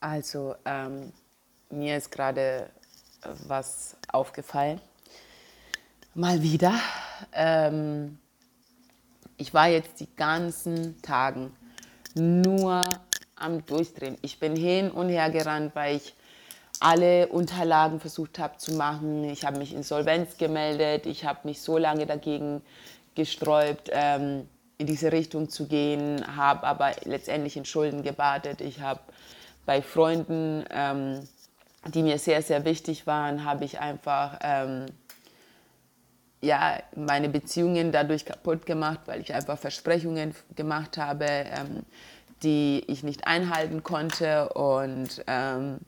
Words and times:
Also 0.00 0.54
ähm, 0.64 1.12
mir 1.70 1.96
ist 1.96 2.10
gerade 2.10 2.70
was 3.46 3.96
aufgefallen. 4.12 4.80
Mal 6.14 6.42
wieder. 6.42 6.74
Ähm, 7.32 8.18
ich 9.36 9.52
war 9.54 9.68
jetzt 9.68 10.00
die 10.00 10.14
ganzen 10.16 11.00
Tagen 11.02 11.52
nur 12.14 12.84
am 13.36 13.64
Durchdrehen. 13.66 14.16
Ich 14.22 14.38
bin 14.40 14.56
hin 14.56 14.90
und 14.90 15.08
her 15.08 15.30
gerannt, 15.30 15.74
weil 15.74 15.96
ich 15.96 16.14
alle 16.80 17.28
Unterlagen 17.28 18.00
versucht 18.00 18.38
habe 18.38 18.56
zu 18.58 18.74
machen. 18.74 19.24
Ich 19.24 19.44
habe 19.44 19.58
mich 19.58 19.74
insolvenz 19.74 20.36
gemeldet. 20.38 21.06
Ich 21.06 21.24
habe 21.24 21.40
mich 21.44 21.60
so 21.60 21.76
lange 21.76 22.06
dagegen 22.06 22.62
gesträubt, 23.14 23.90
ähm, 23.92 24.48
in 24.78 24.86
diese 24.86 25.10
Richtung 25.10 25.48
zu 25.48 25.66
gehen, 25.66 26.24
habe 26.36 26.64
aber 26.64 26.92
letztendlich 27.04 27.56
in 27.56 27.64
Schulden 27.64 28.04
gebadet. 28.04 28.60
Ich 28.60 28.80
habe 28.80 29.00
bei 29.68 29.82
Freunden, 29.82 30.64
ähm, 30.70 31.28
die 31.88 32.02
mir 32.02 32.18
sehr, 32.18 32.40
sehr 32.40 32.64
wichtig 32.64 33.06
waren, 33.06 33.44
habe 33.44 33.66
ich 33.66 33.80
einfach 33.80 34.38
ähm, 34.42 34.86
ja, 36.40 36.78
meine 36.96 37.28
Beziehungen 37.28 37.92
dadurch 37.92 38.24
kaputt 38.24 38.64
gemacht, 38.64 39.00
weil 39.04 39.20
ich 39.20 39.34
einfach 39.34 39.58
Versprechungen 39.58 40.34
gemacht 40.56 40.96
habe, 40.96 41.26
ähm, 41.26 41.82
die 42.42 42.82
ich 42.86 43.02
nicht 43.02 43.26
einhalten 43.26 43.82
konnte. 43.82 44.48
Und 44.54 45.22
ähm, 45.26 45.80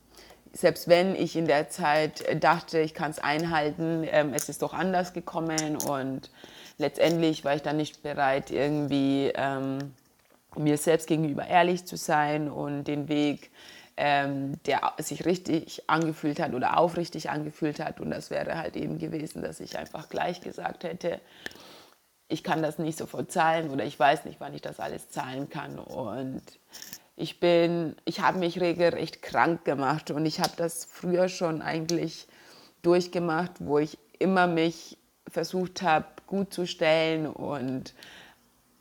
selbst 0.52 0.86
wenn 0.86 1.16
ich 1.16 1.34
in 1.34 1.46
der 1.46 1.70
Zeit 1.70 2.22
dachte, 2.44 2.80
ich 2.80 2.92
kann 2.92 3.12
es 3.12 3.18
einhalten, 3.18 4.06
ähm, 4.10 4.34
es 4.34 4.50
ist 4.50 4.60
doch 4.60 4.74
anders 4.74 5.14
gekommen. 5.14 5.78
Und 5.88 6.30
letztendlich 6.76 7.46
war 7.46 7.54
ich 7.54 7.62
dann 7.62 7.78
nicht 7.78 8.02
bereit, 8.02 8.50
irgendwie 8.50 9.32
ähm, 9.34 9.94
mir 10.56 10.76
selbst 10.76 11.06
gegenüber 11.06 11.46
ehrlich 11.46 11.84
zu 11.86 11.96
sein 11.96 12.50
und 12.50 12.84
den 12.84 13.08
Weg 13.08 13.50
ähm, 14.00 14.54
der 14.64 14.94
sich 14.98 15.26
richtig 15.26 15.90
angefühlt 15.90 16.40
hat 16.40 16.54
oder 16.54 16.78
aufrichtig 16.78 17.28
angefühlt 17.28 17.80
hat. 17.80 18.00
Und 18.00 18.10
das 18.10 18.30
wäre 18.30 18.56
halt 18.56 18.74
eben 18.74 18.98
gewesen, 18.98 19.42
dass 19.42 19.60
ich 19.60 19.76
einfach 19.76 20.08
gleich 20.08 20.40
gesagt 20.40 20.84
hätte, 20.84 21.20
ich 22.26 22.42
kann 22.42 22.62
das 22.62 22.78
nicht 22.78 22.96
sofort 22.96 23.30
zahlen 23.30 23.68
oder 23.68 23.84
ich 23.84 23.98
weiß 23.98 24.24
nicht, 24.24 24.40
wann 24.40 24.54
ich 24.54 24.62
das 24.62 24.80
alles 24.80 25.10
zahlen 25.10 25.50
kann. 25.50 25.78
Und 25.78 26.42
ich 27.14 27.40
bin, 27.40 27.94
ich 28.06 28.20
habe 28.20 28.38
mich 28.38 28.58
regelrecht 28.58 29.20
krank 29.20 29.66
gemacht 29.66 30.10
und 30.10 30.24
ich 30.24 30.40
habe 30.40 30.52
das 30.56 30.86
früher 30.86 31.28
schon 31.28 31.60
eigentlich 31.60 32.26
durchgemacht, 32.80 33.52
wo 33.58 33.80
ich 33.80 33.98
immer 34.18 34.46
mich 34.46 34.96
versucht 35.28 35.82
habe, 35.82 36.06
gut 36.26 36.54
zu 36.54 36.66
stellen 36.66 37.26
und 37.26 37.92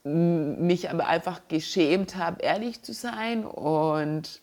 mich 0.10 0.90
aber 0.90 1.08
einfach 1.08 1.42
geschämt 1.48 2.16
habe, 2.16 2.42
ehrlich 2.42 2.82
zu 2.82 2.94
sein 2.94 3.46
und 3.46 4.42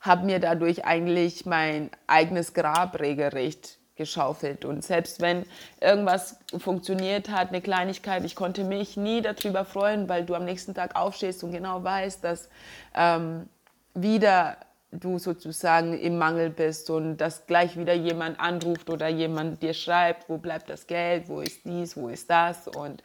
habe 0.00 0.24
mir 0.24 0.38
dadurch 0.38 0.84
eigentlich 0.84 1.46
mein 1.46 1.90
eigenes 2.06 2.54
Grab 2.54 3.00
regelrecht 3.00 3.78
geschaufelt. 3.96 4.64
Und 4.64 4.82
selbst 4.82 5.20
wenn 5.20 5.44
irgendwas 5.78 6.38
funktioniert 6.56 7.28
hat, 7.28 7.50
eine 7.50 7.60
Kleinigkeit, 7.60 8.24
ich 8.24 8.34
konnte 8.34 8.64
mich 8.64 8.96
nie 8.96 9.20
darüber 9.20 9.66
freuen, 9.66 10.08
weil 10.08 10.24
du 10.24 10.34
am 10.34 10.46
nächsten 10.46 10.74
Tag 10.74 10.96
aufstehst 10.96 11.44
und 11.44 11.52
genau 11.52 11.84
weißt, 11.84 12.24
dass 12.24 12.48
ähm, 12.94 13.46
wieder 13.92 14.56
du 14.90 15.18
sozusagen 15.18 15.98
im 15.98 16.16
Mangel 16.16 16.48
bist 16.48 16.88
und 16.88 17.18
dass 17.18 17.46
gleich 17.46 17.76
wieder 17.76 17.92
jemand 17.92 18.40
anruft 18.40 18.88
oder 18.88 19.08
jemand 19.08 19.62
dir 19.62 19.74
schreibt, 19.74 20.28
wo 20.28 20.38
bleibt 20.38 20.70
das 20.70 20.86
Geld, 20.86 21.28
wo 21.28 21.40
ist 21.40 21.64
dies, 21.64 21.96
wo 21.96 22.08
ist 22.08 22.30
das 22.30 22.68
und 22.68 23.02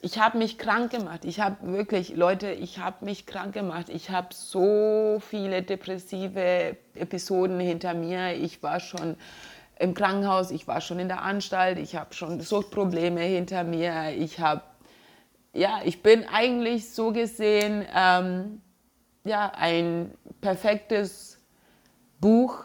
ich 0.00 0.18
habe 0.18 0.38
mich 0.38 0.58
krank 0.58 0.92
gemacht. 0.92 1.24
Ich 1.24 1.40
habe 1.40 1.56
wirklich, 1.72 2.14
Leute, 2.14 2.52
ich 2.52 2.78
habe 2.78 3.04
mich 3.04 3.26
krank 3.26 3.52
gemacht. 3.52 3.88
Ich 3.88 4.10
habe 4.10 4.28
so 4.32 5.20
viele 5.20 5.62
depressive 5.62 6.76
Episoden 6.94 7.58
hinter 7.58 7.94
mir. 7.94 8.34
Ich 8.34 8.62
war 8.62 8.78
schon 8.78 9.16
im 9.78 9.94
Krankenhaus, 9.94 10.50
ich 10.50 10.66
war 10.66 10.80
schon 10.80 10.98
in 10.98 11.08
der 11.08 11.22
Anstalt, 11.22 11.78
ich 11.78 11.96
habe 11.96 12.14
schon 12.14 12.40
Suchtprobleme 12.40 13.20
hinter 13.20 13.64
mir. 13.64 14.10
Ich 14.16 14.40
habe, 14.40 14.62
ja, 15.52 15.80
ich 15.84 16.02
bin 16.02 16.24
eigentlich 16.24 16.90
so 16.92 17.12
gesehen, 17.12 17.84
ähm, 17.94 18.60
ja, 19.24 19.52
ein 19.54 20.14
perfektes 20.40 21.38
Buch, 22.20 22.64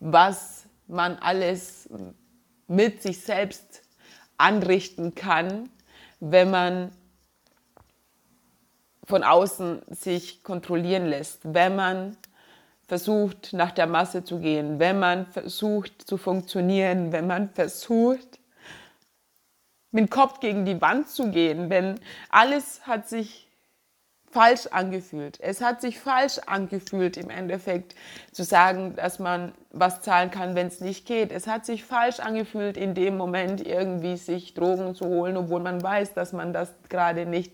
was 0.00 0.66
man 0.86 1.16
alles 1.16 1.88
mit 2.66 3.02
sich 3.02 3.20
selbst 3.20 3.85
anrichten 4.38 5.14
kann, 5.14 5.68
wenn 6.20 6.50
man 6.50 6.92
von 9.04 9.22
außen 9.22 9.82
sich 9.88 10.42
kontrollieren 10.42 11.06
lässt, 11.06 11.40
wenn 11.44 11.76
man 11.76 12.16
versucht, 12.88 13.52
nach 13.52 13.72
der 13.72 13.86
Masse 13.86 14.24
zu 14.24 14.38
gehen, 14.38 14.78
wenn 14.78 14.98
man 14.98 15.26
versucht 15.26 16.02
zu 16.02 16.16
funktionieren, 16.16 17.12
wenn 17.12 17.26
man 17.26 17.50
versucht, 17.50 18.40
mit 19.90 20.04
dem 20.04 20.10
Kopf 20.10 20.40
gegen 20.40 20.64
die 20.64 20.80
Wand 20.80 21.08
zu 21.08 21.30
gehen, 21.30 21.70
wenn 21.70 22.00
alles 22.28 22.86
hat 22.86 23.08
sich 23.08 23.45
falsch 24.36 24.66
angefühlt. 24.70 25.40
Es 25.40 25.62
hat 25.62 25.80
sich 25.80 25.98
falsch 25.98 26.40
angefühlt 26.44 27.16
im 27.16 27.30
Endeffekt 27.30 27.94
zu 28.32 28.44
sagen, 28.44 28.94
dass 28.94 29.18
man 29.18 29.52
was 29.70 30.02
zahlen 30.02 30.30
kann, 30.30 30.54
wenn 30.54 30.66
es 30.66 30.82
nicht 30.82 31.06
geht. 31.06 31.32
Es 31.32 31.46
hat 31.46 31.64
sich 31.64 31.84
falsch 31.84 32.20
angefühlt 32.20 32.76
in 32.76 32.92
dem 32.92 33.16
Moment 33.16 33.66
irgendwie 33.66 34.18
sich 34.18 34.52
Drogen 34.52 34.94
zu 34.94 35.06
holen, 35.06 35.38
obwohl 35.38 35.60
man 35.60 35.82
weiß, 35.82 36.12
dass 36.12 36.34
man 36.34 36.52
das 36.52 36.70
gerade 36.90 37.24
nicht 37.24 37.50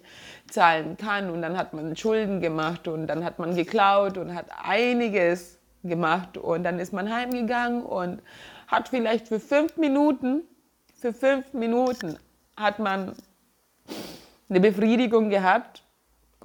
zahlen 0.50 0.96
kann. 0.96 1.30
Und 1.30 1.42
dann 1.42 1.56
hat 1.56 1.72
man 1.72 1.96
Schulden 1.96 2.40
gemacht 2.40 2.88
und 2.88 3.06
dann 3.06 3.24
hat 3.24 3.38
man 3.38 3.54
geklaut 3.54 4.18
und 4.18 4.34
hat 4.34 4.46
einiges 4.64 5.60
gemacht 5.84 6.36
und 6.36 6.64
dann 6.64 6.80
ist 6.80 6.92
man 6.92 7.14
heimgegangen 7.14 7.84
und 7.84 8.22
hat 8.66 8.88
vielleicht 8.88 9.28
für 9.28 9.38
fünf 9.38 9.76
Minuten, 9.76 10.42
für 11.00 11.12
fünf 11.14 11.52
Minuten 11.52 12.18
hat 12.56 12.80
man 12.80 13.14
eine 14.48 14.58
Befriedigung 14.58 15.30
gehabt 15.30 15.84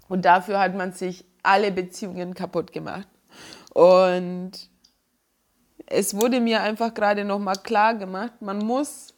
und 0.09 0.25
dafür 0.25 0.59
hat 0.59 0.75
man 0.75 0.94
sich 0.94 1.25
alle 1.44 1.72
Beziehungen 1.72 2.34
kaputt 2.34 2.72
gemacht. 2.72 3.07
Und 3.73 4.51
es 5.85 6.16
wurde 6.16 6.40
mir 6.40 6.62
einfach 6.62 6.94
gerade 6.94 7.23
nochmal 7.23 7.57
klar 7.57 7.95
gemacht, 7.95 8.41
man 8.41 8.59
muss 8.59 9.13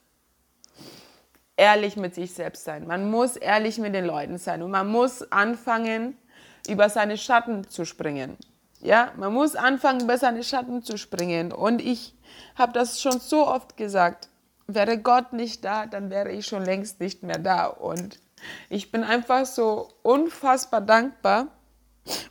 ehrlich 1.59 1.97
mit 1.97 2.15
sich 2.15 2.33
selbst 2.33 2.63
sein. 2.63 2.87
Man 2.87 3.11
muss 3.11 3.35
ehrlich 3.35 3.77
mit 3.79 3.93
den 3.93 4.05
Leuten 4.05 4.37
sein. 4.37 4.63
Und 4.63 4.71
man 4.71 4.87
muss 4.87 5.29
anfangen, 5.31 6.17
über 6.67 6.89
seine 6.89 7.17
Schatten 7.17 7.67
zu 7.67 7.85
springen. 7.85 8.37
Ja, 8.81 9.11
man 9.17 9.33
muss 9.33 9.55
anfangen, 9.55 10.01
über 10.01 10.17
seine 10.17 10.43
Schatten 10.43 10.83
zu 10.83 10.97
springen. 10.97 11.51
Und 11.51 11.81
ich 11.81 12.15
habe 12.55 12.71
das 12.71 13.01
schon 13.01 13.19
so 13.19 13.45
oft 13.45 13.75
gesagt. 13.75 14.29
Wäre 14.67 14.99
Gott 14.99 15.33
nicht 15.33 15.65
da, 15.65 15.85
dann 15.85 16.09
wäre 16.09 16.31
ich 16.31 16.45
schon 16.45 16.63
längst 16.63 16.99
nicht 17.01 17.23
mehr 17.23 17.39
da. 17.39 17.65
Und 17.65 18.19
ich 18.69 18.91
bin 18.91 19.03
einfach 19.03 19.45
so 19.45 19.89
unfassbar 20.01 20.81
dankbar. 20.81 21.47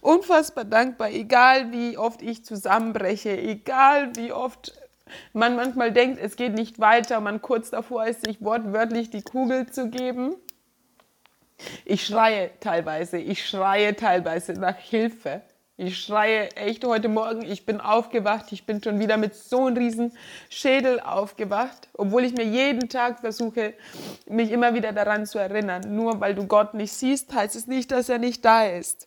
Unfassbar 0.00 0.64
dankbar, 0.64 1.10
egal 1.10 1.70
wie 1.72 1.98
oft 1.98 2.22
ich 2.22 2.44
zusammenbreche, 2.44 3.36
egal 3.36 4.16
wie 4.16 4.32
oft 4.32 4.72
man 5.32 5.56
manchmal 5.56 5.92
denkt, 5.92 6.20
es 6.20 6.36
geht 6.36 6.54
nicht 6.54 6.80
weiter, 6.80 7.20
man 7.20 7.40
kurz 7.40 7.70
davor 7.70 8.06
ist, 8.06 8.24
sich 8.24 8.42
wortwörtlich 8.42 9.10
die 9.10 9.22
Kugel 9.22 9.70
zu 9.70 9.88
geben. 9.88 10.34
Ich 11.84 12.06
schreie 12.06 12.50
teilweise, 12.60 13.18
ich 13.18 13.46
schreie 13.46 13.96
teilweise 13.96 14.52
nach 14.52 14.76
Hilfe. 14.76 15.42
Ich 15.80 16.00
schreie 16.00 16.50
echt 16.56 16.84
heute 16.84 17.08
Morgen, 17.08 17.42
ich 17.42 17.64
bin 17.64 17.80
aufgewacht, 17.80 18.46
ich 18.50 18.66
bin 18.66 18.82
schon 18.82 18.98
wieder 18.98 19.16
mit 19.16 19.36
so 19.36 19.66
einem 19.66 19.76
riesen 19.76 20.12
Schädel 20.48 20.98
aufgewacht, 20.98 21.88
obwohl 21.92 22.24
ich 22.24 22.32
mir 22.32 22.46
jeden 22.46 22.88
Tag 22.88 23.20
versuche, 23.20 23.74
mich 24.26 24.50
immer 24.50 24.74
wieder 24.74 24.92
daran 24.92 25.24
zu 25.24 25.38
erinnern. 25.38 25.94
Nur 25.94 26.18
weil 26.18 26.34
du 26.34 26.48
Gott 26.48 26.74
nicht 26.74 26.92
siehst, 26.92 27.32
heißt 27.32 27.54
es 27.54 27.68
nicht, 27.68 27.92
dass 27.92 28.08
er 28.08 28.18
nicht 28.18 28.44
da 28.44 28.66
ist. 28.66 29.06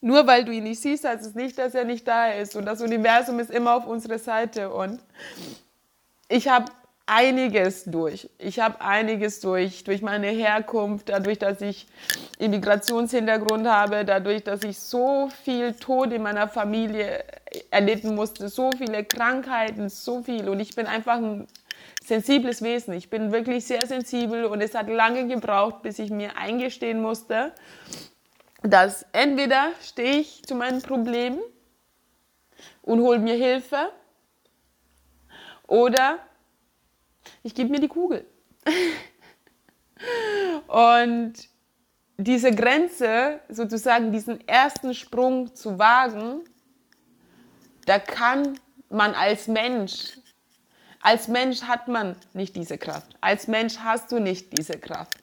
Nur 0.00 0.26
weil 0.26 0.44
du 0.44 0.50
ihn 0.50 0.64
nicht 0.64 0.82
siehst, 0.82 1.04
heißt 1.04 1.24
es 1.24 1.36
nicht, 1.36 1.56
dass 1.56 1.72
er 1.72 1.84
nicht 1.84 2.08
da 2.08 2.32
ist. 2.32 2.56
Und 2.56 2.64
das 2.64 2.80
Universum 2.80 3.38
ist 3.38 3.52
immer 3.52 3.76
auf 3.76 3.86
unserer 3.86 4.18
Seite. 4.18 4.70
Und 4.70 5.00
ich 6.28 6.48
habe 6.48 6.72
einiges 7.10 7.84
durch. 7.86 8.30
Ich 8.38 8.60
habe 8.60 8.80
einiges 8.80 9.40
durch, 9.40 9.82
durch 9.82 10.00
meine 10.00 10.28
Herkunft, 10.28 11.08
dadurch, 11.08 11.40
dass 11.40 11.60
ich 11.60 11.88
Immigrationshintergrund 12.38 13.66
habe, 13.66 14.04
dadurch, 14.04 14.44
dass 14.44 14.62
ich 14.62 14.78
so 14.78 15.28
viel 15.42 15.74
Tod 15.74 16.12
in 16.12 16.22
meiner 16.22 16.46
Familie 16.46 17.24
erlitten 17.72 18.14
musste, 18.14 18.48
so 18.48 18.70
viele 18.70 19.04
Krankheiten, 19.04 19.88
so 19.88 20.22
viel. 20.22 20.48
Und 20.48 20.60
ich 20.60 20.76
bin 20.76 20.86
einfach 20.86 21.16
ein 21.16 21.48
sensibles 22.04 22.62
Wesen. 22.62 22.94
Ich 22.94 23.10
bin 23.10 23.32
wirklich 23.32 23.64
sehr 23.64 23.84
sensibel 23.88 24.44
und 24.44 24.60
es 24.60 24.76
hat 24.76 24.88
lange 24.88 25.26
gebraucht, 25.26 25.82
bis 25.82 25.98
ich 25.98 26.10
mir 26.10 26.36
eingestehen 26.36 27.02
musste, 27.02 27.52
dass 28.62 29.04
entweder 29.12 29.70
stehe 29.82 30.20
ich 30.20 30.44
zu 30.44 30.54
meinen 30.54 30.80
Problemen 30.80 31.40
und 32.82 33.00
hole 33.00 33.18
mir 33.18 33.34
Hilfe 33.34 33.90
oder 35.66 36.20
ich 37.42 37.54
gebe 37.54 37.70
mir 37.70 37.80
die 37.80 37.88
Kugel. 37.88 38.26
und 40.66 41.34
diese 42.16 42.50
Grenze, 42.52 43.40
sozusagen 43.48 44.12
diesen 44.12 44.46
ersten 44.46 44.94
Sprung 44.94 45.54
zu 45.54 45.78
wagen, 45.78 46.42
da 47.86 47.98
kann 47.98 48.58
man 48.90 49.14
als 49.14 49.48
Mensch, 49.48 50.18
als 51.00 51.28
Mensch 51.28 51.62
hat 51.62 51.88
man 51.88 52.16
nicht 52.34 52.56
diese 52.56 52.76
Kraft. 52.76 53.16
Als 53.20 53.48
Mensch 53.48 53.78
hast 53.78 54.12
du 54.12 54.18
nicht 54.18 54.56
diese 54.58 54.78
Kraft. 54.78 55.16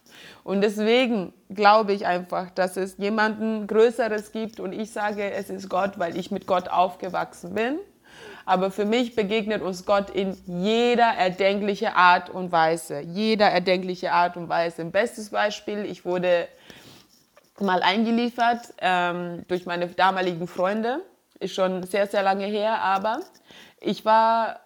Und 0.44 0.62
deswegen 0.62 1.34
glaube 1.50 1.94
ich 1.94 2.08
einfach, 2.08 2.50
dass 2.50 2.78
es 2.78 2.98
jemanden 2.98 3.68
Größeres 3.68 4.31
gibt 4.31 4.60
und 4.60 4.74
ich 4.74 4.92
sage, 4.92 5.31
es 5.31 5.50
ist 5.50 5.69
Gott, 5.69 6.00
weil 6.00 6.18
ich 6.18 6.31
mit 6.31 6.48
Gott 6.48 6.69
aufgewachsen 6.69 7.54
bin. 7.54 7.78
Aber 8.47 8.71
für 8.71 8.85
mich 8.85 9.13
begegnet 9.13 9.61
uns 9.61 9.85
Gott 9.85 10.09
in 10.09 10.38
jeder 10.45 11.03
erdenklichen 11.03 11.89
Art 11.89 12.29
und 12.29 12.49
Weise. 12.53 13.01
Jeder 13.01 13.47
erdenkliche 13.47 14.13
Art 14.13 14.38
und 14.38 14.47
Weise. 14.47 14.83
Ein 14.83 14.94
bestes 14.94 15.31
Beispiel, 15.31 15.83
ich 15.83 16.05
wurde 16.05 16.47
mal 17.59 17.83
eingeliefert 17.83 18.73
ähm, 18.77 19.44
durch 19.49 19.65
meine 19.65 19.88
damaligen 19.88 20.47
Freunde. 20.47 21.01
Ist 21.41 21.55
schon 21.55 21.83
sehr, 21.83 22.07
sehr 22.07 22.23
lange 22.23 22.45
her, 22.45 22.81
aber 22.81 23.19
ich 23.81 24.05
war, 24.05 24.61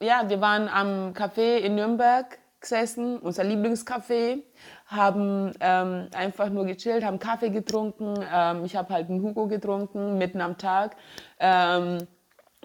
ja, 0.00 0.30
wir 0.30 0.40
waren 0.40 0.68
am 0.68 1.12
Café 1.12 1.58
in 1.58 1.74
Nürnberg 1.74 2.38
gesessen, 2.62 3.18
unser 3.18 3.42
Lieblingscafé, 3.42 4.42
haben 4.86 5.52
ähm, 5.60 6.08
einfach 6.16 6.48
nur 6.48 6.64
gechillt, 6.64 7.04
haben 7.04 7.18
Kaffee 7.18 7.50
getrunken. 7.50 8.14
Ähm, 8.32 8.64
ich 8.64 8.74
habe 8.74 8.94
halt 8.94 9.10
einen 9.10 9.20
Hugo 9.20 9.48
getrunken, 9.48 10.16
mitten 10.16 10.40
am 10.40 10.56
Tag. 10.56 10.96
Ähm, 11.38 12.06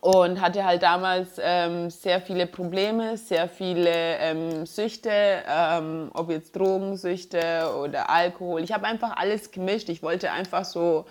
und 0.01 0.39
hatte 0.41 0.63
halt 0.63 0.83
damals 0.83 1.39
ähm, 1.39 1.89
sehr 1.89 2.21
viele 2.21 2.45
Probleme, 2.45 3.17
sehr 3.17 3.49
viele 3.49 3.89
ähm, 4.19 4.65
Süchte, 4.65 5.11
ähm, 5.11 6.11
ob 6.13 6.29
jetzt 6.29 6.55
Drogensüchte 6.55 7.73
oder 7.81 8.09
Alkohol. 8.09 8.61
Ich 8.63 8.71
habe 8.71 8.85
einfach 8.85 9.17
alles 9.17 9.51
gemischt. 9.51 9.89
Ich 9.89 10.03
wollte 10.03 10.31
einfach 10.31 10.65
so 10.65 11.05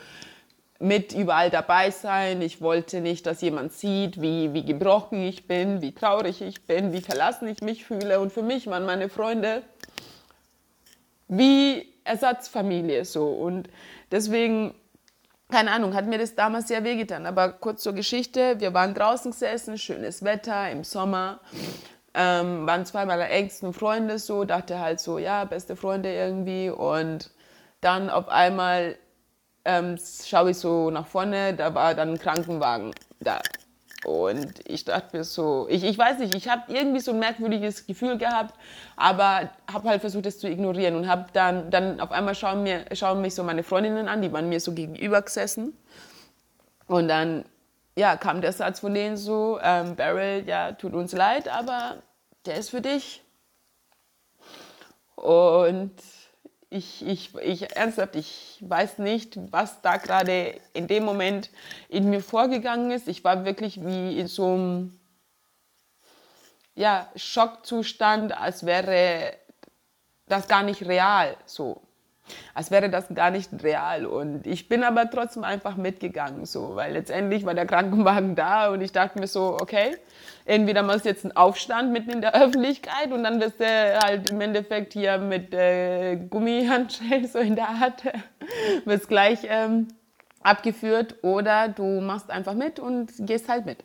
mit 0.79 1.13
überall 1.13 1.51
dabei 1.51 1.91
sein. 1.91 2.43
Ich 2.43 2.61
wollte 2.61 3.01
nicht, 3.01 3.27
dass 3.27 3.41
jemand 3.41 3.73
sieht, 3.73 4.21
wie, 4.21 4.53
wie 4.53 4.65
gebrochen 4.65 5.23
ich 5.23 5.49
bin, 5.49 5.83
wie 5.83 5.93
traurig 5.93 6.41
ich 6.43 6.65
bin, 6.67 6.93
wie 6.93 7.01
verlassen 7.01 7.49
ich 7.49 7.63
mich 7.63 7.85
fühle. 7.85 8.21
Und 8.21 8.33
für 8.33 8.43
mich 8.43 8.67
waren 8.67 8.85
meine 8.85 9.09
Freunde 9.09 9.63
wie 11.29 11.93
Ersatzfamilie 12.05 13.05
so. 13.05 13.27
Und 13.27 13.69
deswegen 14.13 14.75
keine 15.51 15.71
Ahnung, 15.71 15.95
hat 15.95 16.07
mir 16.07 16.19
das 16.19 16.35
damals 16.35 16.69
sehr 16.69 16.85
wehgetan. 16.85 17.27
Aber 17.27 17.53
kurz 17.53 17.83
zur 17.83 17.93
Geschichte, 17.93 18.59
wir 18.59 18.75
waren 18.75 18.95
draußen 18.95 19.31
gesessen, 19.31 19.79
schönes 19.79 20.25
Wetter 20.25 20.71
im 20.71 20.85
Sommer, 20.85 21.41
ähm, 22.15 22.67
waren 22.67 22.85
zwei 22.85 23.07
meiner 23.07 23.31
engsten 23.31 23.73
Freunde 23.73 24.19
so, 24.19 24.45
dachte 24.45 24.81
halt 24.81 25.01
so, 25.01 25.19
ja, 25.19 25.45
beste 25.45 25.77
Freunde 25.77 26.13
irgendwie. 26.13 26.71
Und 26.71 27.31
dann 27.81 28.11
auf 28.11 28.29
einmal 28.29 28.97
ähm, 29.65 29.99
schaue 30.25 30.51
ich 30.51 30.59
so 30.59 30.91
nach 30.91 31.07
vorne, 31.07 31.55
da 31.55 31.75
war 31.75 31.95
dann 31.95 32.11
ein 32.11 32.19
Krankenwagen 32.19 32.93
da. 33.21 33.41
Und 34.07 34.61
ich 34.69 34.85
dachte 34.85 35.17
mir 35.17 35.25
so, 35.25 35.67
ich, 35.69 35.83
ich 35.83 35.99
weiß 35.99 36.21
nicht, 36.21 36.33
ich 36.37 36.49
habe 36.49 36.73
irgendwie 36.73 37.01
so 37.01 37.11
ein 37.11 37.19
merkwürdiges 37.19 37.87
Gefühl 37.87 38.19
gehabt, 38.19 38.55
aber 38.95 39.51
habe 39.67 39.89
halt 39.89 40.01
versucht, 40.01 40.27
das 40.27 40.39
zu 40.39 40.49
ignorieren 40.49 40.95
und 40.95 41.09
habe 41.09 41.27
dann, 41.33 41.73
dann 41.73 41.99
auf 41.99 42.13
einmal 42.13 42.37
schauen, 42.37 42.63
mir, 42.63 42.85
schauen 42.93 43.21
mich 43.21 43.35
so 43.35 43.43
meine 43.43 43.65
Freundinnen 43.65 44.07
an, 44.07 44.23
die 44.23 44.33
waren 44.33 44.49
mir 44.49 44.61
so 44.61 44.71
gegenüber 44.75 45.23
gesessen. 45.23 45.77
Und 46.87 47.09
dann 47.09 47.47
ja, 47.97 48.17
kam 48.17 48.43
der 48.43 48.53
Satz 48.53 48.79
von 48.79 48.95
denen 48.95 49.17
so, 49.17 49.59
ähm, 49.61 49.97
Beryl, 49.97 50.45
ja, 50.47 50.71
tut 50.71 50.95
uns 50.95 51.11
leid, 51.11 51.49
aber 51.49 51.97
der 52.45 52.59
ist 52.59 52.71
für 52.71 52.83
dich. 52.83 53.25
Und 55.17 55.91
ich, 56.71 57.07
ich, 57.07 57.35
ich 57.37 57.77
ernsthaft, 57.77 58.17
ich 58.17 58.59
weiß 58.61 58.99
nicht, 58.99 59.39
was 59.53 59.81
da 59.83 59.97
gerade 59.97 60.61
in 60.73 60.89
dem 60.89 61.05
Moment 61.05 61.51
in 61.89 62.11
mir 62.11 62.21
vorgegangen 62.21 62.91
ist. 62.91 63.09
Ich 63.09 63.23
war 63.25 63.45
wirklich 63.45 63.85
wie 63.85 64.19
in 64.19 64.27
so 64.27 64.55
einem 64.55 65.01
ja, 66.75 67.11
Schockzustand, 67.17 68.37
als 68.37 68.67
wäre 68.67 69.35
das 70.27 70.49
gar 70.49 70.63
nicht 70.63 70.83
real 70.87 71.37
so 71.47 71.86
als 72.55 72.71
wäre 72.71 72.91
das 72.91 73.07
gar 73.15 73.31
nicht 73.31 73.51
real. 73.63 74.07
Und 74.07 74.47
ich 74.47 74.69
bin 74.69 74.83
aber 74.83 75.11
trotzdem 75.11 75.45
einfach 75.45 75.77
mitgegangen, 75.77 76.47
so, 76.47 76.77
weil 76.77 76.93
letztendlich 76.93 77.45
war 77.45 77.55
der 77.55 77.67
Krankenwagen 77.67 78.35
da 78.35 78.71
und 78.71 78.81
ich 78.81 78.93
dachte 78.93 79.19
mir 79.19 79.27
so, 79.27 79.57
okay, 79.61 79.97
entweder 80.45 80.83
machst 80.83 81.05
du 81.05 81.09
jetzt 81.09 81.25
einen 81.25 81.37
Aufstand 81.37 81.93
mitten 81.93 82.11
in 82.11 82.21
der 82.21 82.35
Öffentlichkeit 82.35 83.13
und 83.13 83.25
dann 83.25 83.41
wirst 83.41 83.61
du 83.61 83.65
halt 83.65 84.31
im 84.31 84.41
Endeffekt 84.41 84.93
hier 84.93 85.19
mit 85.19 85.55
äh, 85.55 86.17
Gummihandschellen 86.17 87.27
so 87.27 87.39
in 87.39 87.57
der 87.57 87.69
Art, 87.69 88.03
wirst 88.85 89.09
gleich 89.09 89.41
ähm, 89.49 89.89
abgeführt 90.43 91.17
oder 91.23 91.69
du 91.69 92.01
machst 92.01 92.31
einfach 92.31 92.55
mit 92.55 92.79
und 92.79 93.13
gehst 93.19 93.49
halt 93.49 93.67
mit. 93.67 93.85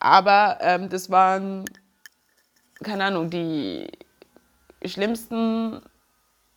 Aber 0.00 0.58
ähm, 0.60 0.88
das 0.88 1.10
waren, 1.10 1.64
keine 2.82 3.04
Ahnung, 3.04 3.30
die 3.30 3.88
schlimmsten 4.84 5.80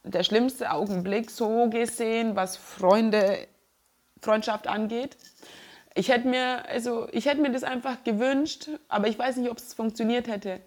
der 0.10 0.24
schlimmste 0.24 0.72
Augenblick 0.72 1.32
so 1.32 1.70
gesehen, 1.70 2.36
was 2.36 2.58
Freunde, 2.58 3.48
Freundschaft 4.22 4.68
angeht. 4.68 5.18
Ich 5.96 6.10
hätte 6.10 6.28
mir, 6.28 6.68
also 6.70 7.08
ich 7.12 7.26
hätte 7.26 7.42
mir 7.42 7.52
das 7.52 7.64
einfach 7.64 8.04
gewünscht, 8.04 8.70
aber 8.88 9.08
ich 9.08 9.18
weiß 9.18 9.38
nicht, 9.38 9.50
ob 9.50 9.58
es 9.58 9.74
funktioniert 9.74 10.28
hätte, 10.28 10.60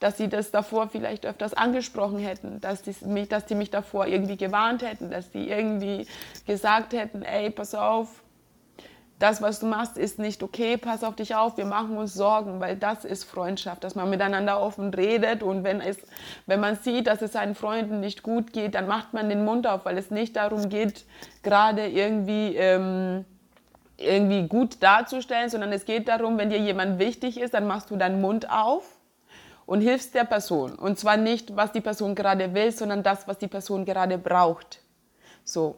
dass 0.00 0.18
sie 0.18 0.28
das 0.28 0.50
davor 0.50 0.88
vielleicht 0.88 1.24
öfters 1.24 1.54
angesprochen 1.54 2.18
hätten, 2.18 2.60
dass 2.60 2.82
die 2.82 2.94
mich, 3.06 3.28
dass 3.28 3.46
die 3.46 3.54
mich 3.54 3.70
davor 3.70 4.06
irgendwie 4.06 4.36
gewarnt 4.36 4.82
hätten, 4.82 5.10
dass 5.10 5.30
die 5.30 5.48
irgendwie 5.48 6.06
gesagt 6.46 6.92
hätten, 6.92 7.22
ey, 7.22 7.50
pass 7.50 7.74
auf, 7.74 8.23
das, 9.24 9.40
was 9.40 9.58
du 9.58 9.64
machst, 9.64 9.96
ist 9.96 10.18
nicht 10.18 10.42
okay, 10.42 10.76
pass 10.76 11.02
auf 11.02 11.16
dich 11.16 11.34
auf, 11.34 11.56
wir 11.56 11.64
machen 11.64 11.96
uns 11.96 12.12
Sorgen, 12.12 12.60
weil 12.60 12.76
das 12.76 13.06
ist 13.06 13.24
Freundschaft, 13.24 13.82
dass 13.82 13.94
man 13.94 14.10
miteinander 14.10 14.60
offen 14.60 14.92
redet 14.92 15.42
und 15.42 15.64
wenn, 15.64 15.80
es, 15.80 15.96
wenn 16.44 16.60
man 16.60 16.76
sieht, 16.76 17.06
dass 17.06 17.22
es 17.22 17.32
seinen 17.32 17.54
Freunden 17.54 18.00
nicht 18.00 18.22
gut 18.22 18.52
geht, 18.52 18.74
dann 18.74 18.86
macht 18.86 19.14
man 19.14 19.30
den 19.30 19.46
Mund 19.46 19.66
auf, 19.66 19.86
weil 19.86 19.96
es 19.96 20.10
nicht 20.10 20.36
darum 20.36 20.68
geht, 20.68 21.06
gerade 21.42 21.86
irgendwie, 21.86 22.54
ähm, 22.54 23.24
irgendwie 23.96 24.46
gut 24.46 24.82
darzustellen, 24.82 25.48
sondern 25.48 25.72
es 25.72 25.86
geht 25.86 26.06
darum, 26.06 26.36
wenn 26.36 26.50
dir 26.50 26.58
jemand 26.58 26.98
wichtig 26.98 27.40
ist, 27.40 27.54
dann 27.54 27.66
machst 27.66 27.90
du 27.90 27.96
deinen 27.96 28.20
Mund 28.20 28.50
auf 28.50 28.84
und 29.64 29.80
hilfst 29.80 30.14
der 30.14 30.24
Person. 30.24 30.74
Und 30.74 30.98
zwar 30.98 31.16
nicht, 31.16 31.56
was 31.56 31.72
die 31.72 31.80
Person 31.80 32.14
gerade 32.14 32.52
will, 32.52 32.72
sondern 32.72 33.02
das, 33.02 33.26
was 33.26 33.38
die 33.38 33.48
Person 33.48 33.86
gerade 33.86 34.18
braucht. 34.18 34.80
So. 35.44 35.76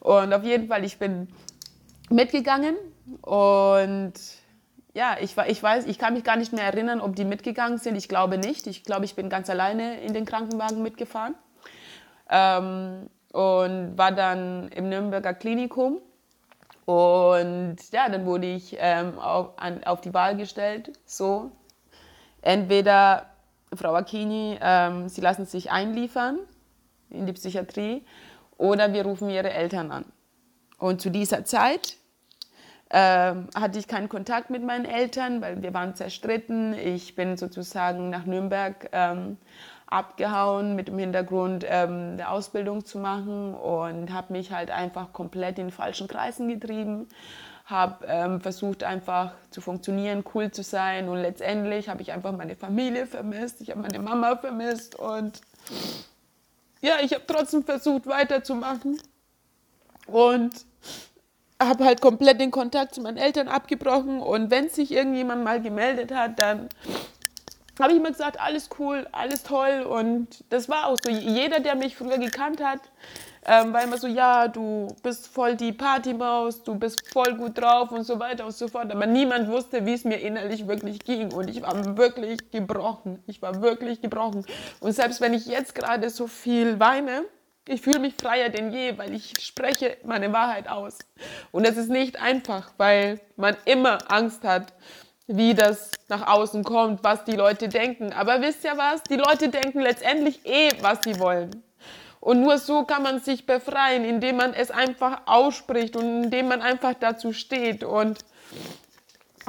Und 0.00 0.34
auf 0.34 0.44
jeden 0.44 0.68
Fall, 0.68 0.84
ich 0.84 0.98
bin 0.98 1.28
mitgegangen 2.10 2.76
und 3.22 4.14
ja, 4.94 5.16
ich, 5.20 5.36
ich 5.36 5.62
weiß, 5.62 5.86
ich 5.86 5.98
kann 5.98 6.14
mich 6.14 6.24
gar 6.24 6.36
nicht 6.36 6.52
mehr 6.52 6.64
erinnern, 6.64 7.00
ob 7.00 7.16
die 7.16 7.24
mitgegangen 7.24 7.78
sind. 7.78 7.96
Ich 7.96 8.08
glaube 8.08 8.36
nicht. 8.36 8.66
Ich 8.66 8.84
glaube, 8.84 9.06
ich 9.06 9.14
bin 9.14 9.30
ganz 9.30 9.48
alleine 9.48 10.00
in 10.00 10.12
den 10.12 10.26
Krankenwagen 10.26 10.82
mitgefahren 10.82 11.34
ähm, 12.28 13.08
und 13.32 13.96
war 13.96 14.12
dann 14.12 14.68
im 14.68 14.90
Nürnberger 14.90 15.32
Klinikum. 15.32 15.98
Und 16.84 17.76
ja, 17.92 18.08
dann 18.08 18.26
wurde 18.26 18.46
ich 18.46 18.76
ähm, 18.78 19.18
auf, 19.18 19.50
an, 19.56 19.82
auf, 19.84 20.00
die 20.00 20.12
Wahl 20.12 20.36
gestellt, 20.36 20.92
so, 21.06 21.52
entweder 22.42 23.26
Frau 23.72 23.94
Akini, 23.94 24.58
ähm, 24.60 25.08
Sie 25.08 25.20
lassen 25.20 25.46
sich 25.46 25.70
einliefern 25.70 26.38
in 27.08 27.24
die 27.26 27.32
Psychiatrie 27.32 28.04
oder 28.58 28.92
wir 28.92 29.04
rufen 29.04 29.30
Ihre 29.30 29.50
Eltern 29.50 29.92
an. 29.92 30.04
Und 30.82 31.00
zu 31.00 31.10
dieser 31.10 31.44
Zeit 31.44 31.96
ähm, 32.90 33.46
hatte 33.54 33.78
ich 33.78 33.86
keinen 33.86 34.08
Kontakt 34.08 34.50
mit 34.50 34.64
meinen 34.64 34.84
Eltern, 34.84 35.40
weil 35.40 35.62
wir 35.62 35.72
waren 35.72 35.94
zerstritten. 35.94 36.74
Ich 36.74 37.14
bin 37.14 37.36
sozusagen 37.36 38.10
nach 38.10 38.26
Nürnberg 38.26 38.88
ähm, 38.90 39.36
abgehauen 39.86 40.74
mit 40.74 40.88
dem 40.88 40.98
Hintergrund, 40.98 41.64
ähm, 41.68 42.14
eine 42.14 42.28
Ausbildung 42.28 42.84
zu 42.84 42.98
machen 42.98 43.54
und 43.54 44.12
habe 44.12 44.32
mich 44.32 44.50
halt 44.50 44.72
einfach 44.72 45.12
komplett 45.12 45.60
in 45.60 45.70
falschen 45.70 46.08
Kreisen 46.08 46.48
getrieben. 46.48 47.06
Habe 47.64 48.04
ähm, 48.08 48.40
versucht 48.40 48.82
einfach 48.82 49.34
zu 49.50 49.60
funktionieren, 49.60 50.24
cool 50.34 50.50
zu 50.50 50.64
sein 50.64 51.08
und 51.08 51.18
letztendlich 51.18 51.88
habe 51.88 52.02
ich 52.02 52.10
einfach 52.10 52.32
meine 52.32 52.56
Familie 52.56 53.06
vermisst, 53.06 53.60
ich 53.60 53.70
habe 53.70 53.82
meine 53.82 54.00
Mama 54.00 54.36
vermisst 54.36 54.96
und 54.96 55.42
ja, 56.80 56.94
ich 57.04 57.14
habe 57.14 57.22
trotzdem 57.24 57.62
versucht 57.62 58.08
weiterzumachen 58.08 58.98
und 60.08 60.50
habe 61.60 61.84
halt 61.84 62.00
komplett 62.00 62.40
den 62.40 62.50
Kontakt 62.50 62.94
zu 62.94 63.00
meinen 63.00 63.16
Eltern 63.16 63.48
abgebrochen 63.48 64.20
und 64.20 64.50
wenn 64.50 64.68
sich 64.68 64.92
irgendjemand 64.92 65.44
mal 65.44 65.60
gemeldet 65.60 66.12
hat, 66.12 66.38
dann 66.38 66.68
habe 67.80 67.92
ich 67.92 67.98
immer 67.98 68.10
gesagt, 68.10 68.40
alles 68.40 68.68
cool, 68.78 69.06
alles 69.12 69.42
toll 69.42 69.82
und 69.82 70.44
das 70.50 70.68
war 70.68 70.88
auch 70.88 70.96
so. 71.02 71.10
Jeder, 71.10 71.60
der 71.60 71.74
mich 71.74 71.96
früher 71.96 72.18
gekannt 72.18 72.62
hat, 72.62 72.80
ähm, 73.44 73.72
war 73.72 73.82
immer 73.82 73.98
so, 73.98 74.06
ja, 74.06 74.46
du 74.46 74.88
bist 75.02 75.26
voll 75.26 75.56
die 75.56 75.72
Partymaus, 75.72 76.62
du 76.62 76.76
bist 76.76 77.08
voll 77.12 77.34
gut 77.34 77.58
drauf 77.58 77.90
und 77.90 78.04
so 78.04 78.20
weiter 78.20 78.44
und 78.44 78.54
so 78.54 78.68
fort. 78.68 78.90
Aber 78.92 79.06
niemand 79.06 79.48
wusste, 79.48 79.84
wie 79.84 79.94
es 79.94 80.04
mir 80.04 80.20
innerlich 80.20 80.68
wirklich 80.68 81.00
ging 81.00 81.32
und 81.32 81.48
ich 81.48 81.62
war 81.62 81.96
wirklich 81.96 82.50
gebrochen. 82.50 83.22
Ich 83.26 83.42
war 83.42 83.62
wirklich 83.62 84.00
gebrochen. 84.00 84.44
Und 84.80 84.92
selbst 84.92 85.20
wenn 85.20 85.34
ich 85.34 85.46
jetzt 85.46 85.74
gerade 85.74 86.10
so 86.10 86.26
viel 86.26 86.78
weine, 86.78 87.24
Ich 87.68 87.80
fühle 87.80 88.00
mich 88.00 88.14
freier 88.14 88.48
denn 88.48 88.72
je, 88.72 88.98
weil 88.98 89.14
ich 89.14 89.34
spreche 89.40 89.96
meine 90.04 90.32
Wahrheit 90.32 90.68
aus. 90.68 90.98
Und 91.52 91.64
es 91.64 91.76
ist 91.76 91.90
nicht 91.90 92.20
einfach, 92.20 92.72
weil 92.76 93.20
man 93.36 93.56
immer 93.66 93.98
Angst 94.10 94.42
hat, 94.42 94.72
wie 95.28 95.54
das 95.54 95.92
nach 96.08 96.26
außen 96.26 96.64
kommt, 96.64 97.04
was 97.04 97.24
die 97.24 97.36
Leute 97.36 97.68
denken. 97.68 98.12
Aber 98.12 98.40
wisst 98.42 98.64
ihr 98.64 98.76
was? 98.76 99.02
Die 99.04 99.16
Leute 99.16 99.48
denken 99.48 99.80
letztendlich 99.80 100.44
eh, 100.44 100.70
was 100.80 101.04
sie 101.04 101.20
wollen. 101.20 101.62
Und 102.18 102.40
nur 102.40 102.58
so 102.58 102.84
kann 102.84 103.02
man 103.02 103.20
sich 103.20 103.46
befreien, 103.46 104.04
indem 104.04 104.36
man 104.36 104.54
es 104.54 104.70
einfach 104.70 105.22
ausspricht 105.26 105.96
und 105.96 106.24
indem 106.24 106.48
man 106.48 106.62
einfach 106.62 106.94
dazu 106.94 107.32
steht. 107.32 107.84
Und 107.84 108.18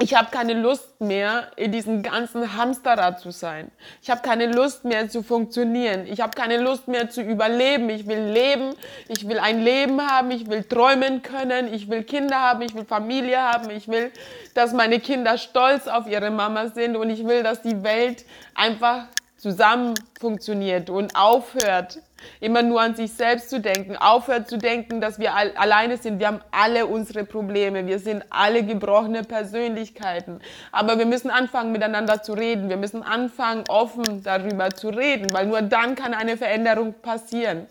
ich 0.00 0.14
habe 0.14 0.30
keine 0.32 0.54
Lust 0.54 1.00
mehr, 1.00 1.52
in 1.54 1.70
diesem 1.70 2.02
ganzen 2.02 2.56
Hamsterrad 2.56 3.20
zu 3.20 3.30
sein. 3.30 3.70
Ich 4.02 4.10
habe 4.10 4.22
keine 4.22 4.46
Lust 4.46 4.84
mehr 4.84 5.08
zu 5.08 5.22
funktionieren. 5.22 6.06
Ich 6.08 6.20
habe 6.20 6.32
keine 6.36 6.56
Lust 6.56 6.88
mehr 6.88 7.10
zu 7.10 7.22
überleben. 7.22 7.88
Ich 7.90 8.08
will 8.08 8.24
leben. 8.24 8.74
Ich 9.06 9.28
will 9.28 9.38
ein 9.38 9.62
Leben 9.62 10.00
haben. 10.02 10.32
Ich 10.32 10.48
will 10.48 10.64
träumen 10.64 11.22
können. 11.22 11.72
Ich 11.72 11.88
will 11.88 12.02
Kinder 12.02 12.40
haben. 12.40 12.62
Ich 12.62 12.74
will 12.74 12.84
Familie 12.84 13.40
haben. 13.40 13.70
Ich 13.70 13.86
will, 13.86 14.10
dass 14.54 14.72
meine 14.72 14.98
Kinder 14.98 15.38
stolz 15.38 15.86
auf 15.86 16.08
ihre 16.08 16.32
Mama 16.32 16.68
sind. 16.68 16.96
Und 16.96 17.10
ich 17.10 17.24
will, 17.24 17.44
dass 17.44 17.62
die 17.62 17.84
Welt 17.84 18.24
einfach 18.56 19.06
zusammen 19.36 19.94
funktioniert 20.18 20.90
und 20.90 21.14
aufhört, 21.14 21.98
immer 22.40 22.62
nur 22.62 22.80
an 22.80 22.94
sich 22.94 23.12
selbst 23.12 23.50
zu 23.50 23.60
denken, 23.60 23.96
aufhört 23.96 24.48
zu 24.48 24.58
denken, 24.58 25.00
dass 25.00 25.18
wir 25.18 25.34
all, 25.34 25.52
alleine 25.56 25.96
sind. 25.96 26.18
Wir 26.18 26.28
haben 26.28 26.40
alle 26.50 26.86
unsere 26.86 27.24
Probleme, 27.24 27.86
wir 27.86 27.98
sind 27.98 28.24
alle 28.30 28.64
gebrochene 28.64 29.22
Persönlichkeiten. 29.22 30.40
Aber 30.72 30.98
wir 30.98 31.06
müssen 31.06 31.30
anfangen, 31.30 31.72
miteinander 31.72 32.22
zu 32.22 32.32
reden. 32.32 32.68
Wir 32.68 32.76
müssen 32.76 33.02
anfangen, 33.02 33.64
offen 33.68 34.22
darüber 34.22 34.70
zu 34.70 34.88
reden, 34.88 35.32
weil 35.32 35.46
nur 35.46 35.62
dann 35.62 35.94
kann 35.94 36.14
eine 36.14 36.36
Veränderung 36.36 36.94
passieren. 36.94 37.66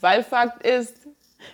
Weil 0.00 0.22
Fakt 0.22 0.64
ist, 0.66 1.05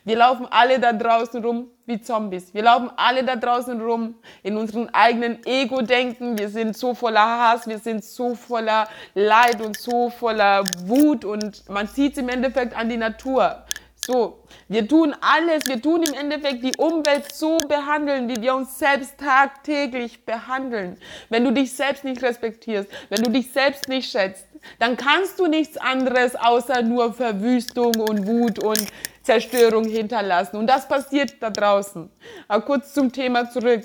wir 0.04 0.16
laufen 0.16 0.46
alle 0.50 0.78
da 0.80 0.92
draußen 0.92 1.44
rum 1.44 1.70
wie 1.86 2.00
Zombies. 2.00 2.54
Wir 2.54 2.62
laufen 2.62 2.90
alle 2.96 3.24
da 3.24 3.36
draußen 3.36 3.80
rum 3.80 4.14
in 4.42 4.56
unseren 4.56 4.88
eigenen 4.92 5.44
Ego-Denken. 5.44 6.38
Wir 6.38 6.48
sind 6.48 6.76
so 6.76 6.94
voller 6.94 7.20
Hass, 7.20 7.66
wir 7.66 7.78
sind 7.78 8.04
so 8.04 8.34
voller 8.34 8.88
Leid 9.14 9.60
und 9.60 9.76
so 9.76 10.10
voller 10.10 10.64
Wut 10.84 11.24
und 11.24 11.68
man 11.68 11.86
sieht 11.86 12.12
es 12.12 12.18
im 12.18 12.28
Endeffekt 12.28 12.76
an 12.76 12.88
die 12.88 12.96
Natur. 12.96 13.64
So, 14.04 14.42
wir 14.66 14.88
tun 14.88 15.14
alles, 15.20 15.68
wir 15.68 15.80
tun 15.80 16.02
im 16.02 16.14
Endeffekt 16.14 16.64
die 16.64 16.76
Umwelt 16.76 17.32
so 17.32 17.58
behandeln, 17.58 18.28
wie 18.28 18.42
wir 18.42 18.52
uns 18.52 18.76
selbst 18.76 19.16
tagtäglich 19.16 20.24
behandeln. 20.24 20.96
Wenn 21.28 21.44
du 21.44 21.52
dich 21.52 21.72
selbst 21.72 22.02
nicht 22.02 22.20
respektierst, 22.20 22.90
wenn 23.10 23.22
du 23.22 23.30
dich 23.30 23.52
selbst 23.52 23.88
nicht 23.88 24.10
schätzt, 24.10 24.46
dann 24.80 24.96
kannst 24.96 25.38
du 25.38 25.46
nichts 25.46 25.76
anderes 25.76 26.34
außer 26.34 26.82
nur 26.82 27.12
Verwüstung 27.14 27.94
und 27.94 28.26
Wut 28.26 28.58
und 28.58 28.84
Zerstörung 29.22 29.84
hinterlassen. 29.84 30.56
Und 30.56 30.66
das 30.66 30.88
passiert 30.88 31.34
da 31.40 31.50
draußen. 31.50 32.10
Aber 32.48 32.64
kurz 32.64 32.92
zum 32.92 33.12
Thema 33.12 33.50
zurück. 33.50 33.82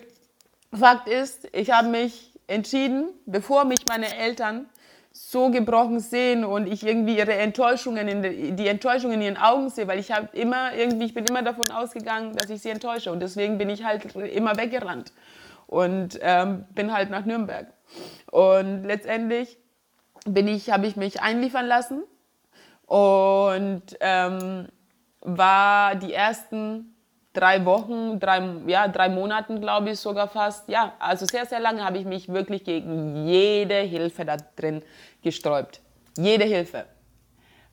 Fakt 0.77 1.07
ist, 1.07 1.47
ich 1.53 1.71
habe 1.71 1.87
mich 1.87 2.33
entschieden, 2.47 3.09
bevor 3.25 3.65
mich 3.65 3.79
meine 3.87 4.15
Eltern 4.17 4.67
so 5.11 5.49
gebrochen 5.49 5.99
sehen 5.99 6.45
und 6.45 6.67
ich 6.67 6.85
irgendwie 6.85 7.17
ihre 7.17 7.33
Enttäuschungen 7.33 8.07
in 8.07 8.55
die, 8.55 8.67
Enttäuschung 8.67 9.11
in 9.11 9.21
ihren 9.21 9.37
Augen 9.37 9.69
sehe, 9.69 9.87
weil 9.87 9.99
ich 9.99 10.11
habe 10.11 10.29
immer 10.33 10.75
irgendwie 10.75 11.05
ich 11.07 11.13
bin 11.13 11.25
immer 11.25 11.41
davon 11.41 11.71
ausgegangen, 11.71 12.35
dass 12.35 12.49
ich 12.51 12.61
sie 12.61 12.69
enttäusche 12.69 13.11
und 13.11 13.19
deswegen 13.19 13.57
bin 13.57 13.69
ich 13.69 13.83
halt 13.83 14.15
immer 14.15 14.55
weggerannt 14.57 15.11
und 15.65 16.19
ähm, 16.21 16.65
bin 16.69 16.93
halt 16.93 17.09
nach 17.09 17.25
Nürnberg 17.25 17.67
und 18.31 18.83
letztendlich 18.83 19.57
bin 20.25 20.47
ich 20.47 20.69
habe 20.69 20.85
ich 20.85 20.95
mich 20.95 21.19
einliefern 21.19 21.65
lassen 21.65 22.03
und 22.85 23.97
ähm, 23.99 24.67
war 25.27 25.95
die 25.95 26.13
ersten 26.13 26.95
drei 27.33 27.65
Wochen, 27.65 28.19
drei, 28.19 28.41
ja, 28.65 28.87
drei 28.87 29.09
Monaten, 29.09 29.61
glaube 29.61 29.91
ich, 29.91 29.99
sogar 29.99 30.27
fast. 30.27 30.67
Ja, 30.69 30.93
also 30.99 31.25
sehr, 31.25 31.45
sehr 31.45 31.59
lange 31.59 31.83
habe 31.83 31.97
ich 31.97 32.05
mich 32.05 32.29
wirklich 32.29 32.63
gegen 32.63 33.27
jede 33.27 33.75
Hilfe 33.75 34.25
da 34.25 34.37
drin 34.55 34.81
gesträubt. 35.21 35.81
Jede 36.17 36.45
Hilfe. 36.45 36.85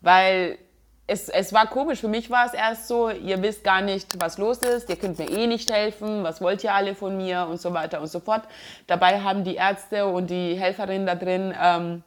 Weil 0.00 0.58
es, 1.06 1.28
es 1.28 1.52
war 1.52 1.66
komisch. 1.68 2.00
Für 2.00 2.08
mich 2.08 2.28
war 2.28 2.46
es 2.46 2.54
erst 2.54 2.88
so, 2.88 3.08
ihr 3.08 3.40
wisst 3.40 3.62
gar 3.62 3.80
nicht, 3.80 4.20
was 4.20 4.36
los 4.36 4.58
ist, 4.58 4.90
ihr 4.90 4.96
könnt 4.96 5.18
mir 5.18 5.30
eh 5.30 5.46
nicht 5.46 5.70
helfen, 5.70 6.24
was 6.24 6.40
wollt 6.40 6.64
ihr 6.64 6.74
alle 6.74 6.94
von 6.94 7.16
mir 7.16 7.46
und 7.48 7.60
so 7.60 7.72
weiter 7.72 8.00
und 8.00 8.08
so 8.08 8.20
fort. 8.20 8.42
Dabei 8.86 9.20
haben 9.20 9.44
die 9.44 9.54
Ärzte 9.54 10.06
und 10.06 10.28
die 10.28 10.56
Helferinnen 10.56 11.06
da 11.06 11.14
drin 11.14 11.54
ähm, 11.58 12.02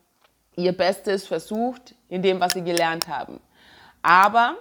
ihr 0.57 0.75
Bestes 0.75 1.25
versucht, 1.25 1.95
in 2.09 2.21
dem, 2.21 2.39
was 2.39 2.53
sie 2.53 2.63
gelernt 2.63 3.07
haben. 3.07 3.39
Aber 4.01 4.57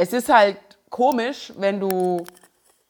es 0.00 0.12
ist 0.12 0.28
halt 0.28 0.58
komisch, 0.90 1.52
wenn 1.56 1.80
du 1.80 2.24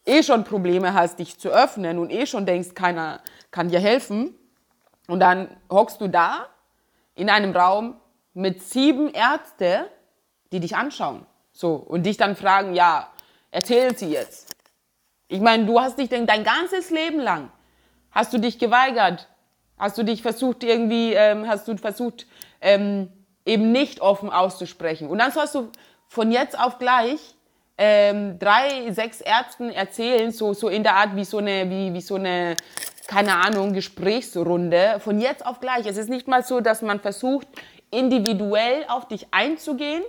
eh 0.05 0.23
schon 0.23 0.45
Probleme 0.45 0.93
hast, 0.93 1.19
dich 1.19 1.39
zu 1.39 1.49
öffnen 1.49 1.99
und 1.99 2.11
eh 2.11 2.27
schon 2.27 2.45
denkst, 2.45 2.75
keiner 2.75 3.23
kann 3.51 3.71
dir 3.71 3.81
helfen. 3.81 4.35
Und 5.07 5.21
dann 5.21 5.49
hockst 5.71 6.03
du 6.03 6.09
da 6.09 6.49
in 7.15 7.31
einem 7.31 7.57
Raum 7.57 7.99
mit 8.35 8.63
sieben 8.63 9.09
Ärzten, 9.15 9.87
die 10.53 10.61
dich 10.61 10.77
anschauen. 10.77 11.25
So, 11.51 11.77
und 11.77 12.05
dich 12.05 12.19
dann 12.19 12.37
fragen, 12.37 12.75
ja, 12.75 13.11
erzählen 13.51 13.97
Sie 13.97 14.11
jetzt. 14.11 14.55
Ich 15.29 15.41
meine, 15.41 15.65
du 15.65 15.81
hast 15.81 15.99
dich 15.99 16.11
dein 16.11 16.27
ganzes 16.45 16.91
Leben 16.91 17.21
lang, 17.21 17.51
hast 18.11 18.35
du 18.35 18.39
dich 18.39 18.59
geweigert, 18.59 19.29
hast 19.79 19.97
du 19.97 20.03
dich 20.03 20.21
versucht 20.21 20.63
irgendwie, 20.63 21.15
ähm, 21.15 21.49
hast 21.49 21.69
du 21.69 21.77
versucht, 21.79 22.27
ähm, 22.61 23.11
eben 23.47 23.73
nicht 23.73 24.03
offen 24.03 24.29
auszusprechen. 24.29 25.09
Und 25.09 25.19
dann 25.19 25.33
sollst 25.33 25.55
du 25.55 25.71
von 26.09 26.33
jetzt 26.33 26.59
auf 26.59 26.79
gleich 26.79 27.21
ähm, 27.77 28.39
drei, 28.39 28.91
sechs 28.91 29.21
Ärzten 29.21 29.71
erzählen, 29.71 30.33
so, 30.33 30.53
so 30.53 30.69
in 30.69 30.83
der 30.83 30.97
Art 30.97 31.15
wie 31.15 31.25
so 31.25 31.39
eine, 31.39 31.71
wie, 31.71 31.95
wie 31.95 32.01
so 32.01 32.17
eine, 32.17 32.57
keine 33.07 33.37
Ahnung, 33.37 33.73
Gesprächsrunde. 33.73 34.99
Von 34.99 35.21
jetzt 35.21 35.47
auf 35.47 35.61
gleich. 35.61 35.87
Es 35.87 35.97
ist 35.97 36.11
nicht 36.11 36.27
mal 36.27 36.43
so, 36.43 36.61
dass 36.61 36.83
man 36.83 36.99
versucht, 36.99 37.47
individuell 37.91 38.85
auf 38.89 39.07
dich 39.07 39.29
einzugehen, 39.31 40.03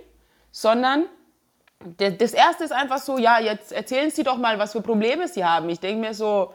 sondern 0.50 1.04
das 1.96 2.32
erste 2.32 2.64
ist 2.64 2.72
einfach 2.72 2.98
so, 2.98 3.16
ja, 3.16 3.40
jetzt 3.40 3.72
erzählen 3.72 4.10
Sie 4.10 4.22
doch 4.22 4.36
mal, 4.36 4.58
was 4.58 4.72
für 4.72 4.82
Probleme 4.82 5.28
Sie 5.28 5.44
haben. 5.44 5.70
Ich 5.70 5.80
denke 5.80 6.00
mir 6.00 6.12
so, 6.12 6.52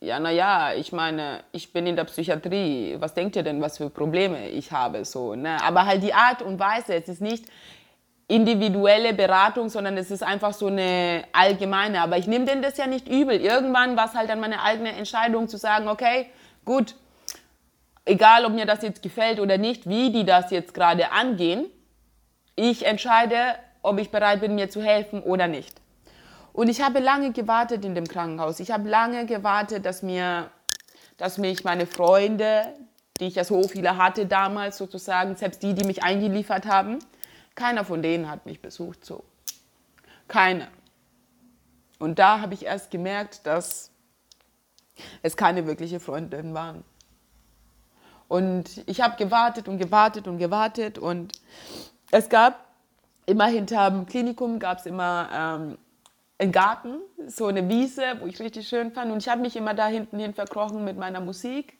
ja, 0.00 0.20
naja, 0.20 0.74
ich 0.74 0.92
meine, 0.92 1.44
ich 1.50 1.72
bin 1.72 1.86
in 1.86 1.96
der 1.96 2.04
Psychiatrie. 2.04 2.96
Was 2.98 3.14
denkt 3.14 3.36
ihr 3.36 3.42
denn, 3.42 3.60
was 3.60 3.78
für 3.78 3.88
Probleme 3.88 4.48
ich 4.48 4.70
habe? 4.70 5.04
So, 5.04 5.34
ne? 5.34 5.56
Aber 5.62 5.86
halt 5.86 6.02
die 6.02 6.12
Art 6.12 6.42
und 6.42 6.58
Weise, 6.58 6.94
es 6.94 7.08
ist 7.08 7.20
nicht, 7.20 7.46
individuelle 8.28 9.14
Beratung, 9.14 9.70
sondern 9.70 9.96
es 9.96 10.10
ist 10.10 10.22
einfach 10.22 10.52
so 10.52 10.66
eine 10.66 11.24
allgemeine. 11.32 12.02
Aber 12.02 12.18
ich 12.18 12.26
nehme 12.26 12.44
denn 12.44 12.60
das 12.60 12.76
ja 12.76 12.86
nicht 12.86 13.08
übel. 13.08 13.40
Irgendwann 13.40 13.96
war 13.96 14.06
es 14.06 14.14
halt 14.14 14.28
dann 14.28 14.38
meine 14.38 14.62
eigene 14.62 14.92
Entscheidung 14.92 15.48
zu 15.48 15.56
sagen, 15.56 15.88
okay, 15.88 16.26
gut, 16.66 16.94
egal 18.04 18.44
ob 18.44 18.52
mir 18.52 18.66
das 18.66 18.82
jetzt 18.82 19.02
gefällt 19.02 19.40
oder 19.40 19.56
nicht, 19.56 19.88
wie 19.88 20.12
die 20.12 20.24
das 20.24 20.50
jetzt 20.50 20.74
gerade 20.74 21.10
angehen, 21.10 21.66
ich 22.54 22.84
entscheide, 22.84 23.36
ob 23.82 23.98
ich 23.98 24.10
bereit 24.10 24.40
bin, 24.40 24.54
mir 24.54 24.68
zu 24.68 24.82
helfen 24.82 25.22
oder 25.22 25.48
nicht. 25.48 25.80
Und 26.52 26.68
ich 26.68 26.82
habe 26.82 26.98
lange 26.98 27.32
gewartet 27.32 27.84
in 27.84 27.94
dem 27.94 28.06
Krankenhaus. 28.06 28.60
Ich 28.60 28.70
habe 28.70 28.88
lange 28.88 29.24
gewartet, 29.24 29.86
dass 29.86 30.02
mir, 30.02 30.50
dass 31.16 31.38
mich 31.38 31.64
meine 31.64 31.86
Freunde, 31.86 32.74
die 33.20 33.26
ich 33.26 33.36
ja 33.36 33.44
so 33.44 33.62
viele 33.62 33.96
hatte 33.96 34.26
damals 34.26 34.76
sozusagen, 34.76 35.36
selbst 35.36 35.62
die, 35.62 35.72
die 35.74 35.84
mich 35.84 36.02
eingeliefert 36.02 36.66
haben, 36.66 36.98
keiner 37.58 37.84
von 37.84 38.02
denen 38.02 38.30
hat 38.30 38.46
mich 38.46 38.62
besucht 38.62 39.04
so. 39.04 39.24
Keiner. 40.28 40.68
Und 41.98 42.20
da 42.20 42.40
habe 42.40 42.54
ich 42.54 42.64
erst 42.64 42.92
gemerkt, 42.92 43.46
dass 43.46 43.90
es 45.22 45.36
keine 45.36 45.66
wirkliche 45.66 45.98
Freundinnen 45.98 46.54
waren. 46.54 46.84
Und 48.28 48.84
ich 48.86 49.00
habe 49.00 49.16
gewartet 49.16 49.66
und 49.68 49.78
gewartet 49.78 50.28
und 50.28 50.38
gewartet 50.38 50.98
und 50.98 51.40
es 52.12 52.28
gab 52.28 52.64
immer 53.26 53.46
hinterm 53.46 54.06
Klinikum 54.06 54.58
gab 54.58 54.78
es 54.78 54.86
immer 54.86 55.28
ähm, 55.32 55.78
einen 56.38 56.52
Garten, 56.52 57.00
so 57.26 57.46
eine 57.46 57.68
Wiese, 57.68 58.02
wo 58.20 58.26
ich 58.26 58.38
richtig 58.38 58.68
schön 58.68 58.92
fand 58.92 59.10
und 59.10 59.18
ich 59.18 59.28
habe 59.28 59.40
mich 59.40 59.56
immer 59.56 59.74
da 59.74 59.86
hinten 59.86 60.18
hin 60.18 60.34
verkrochen 60.34 60.84
mit 60.84 60.96
meiner 60.96 61.20
Musik 61.20 61.78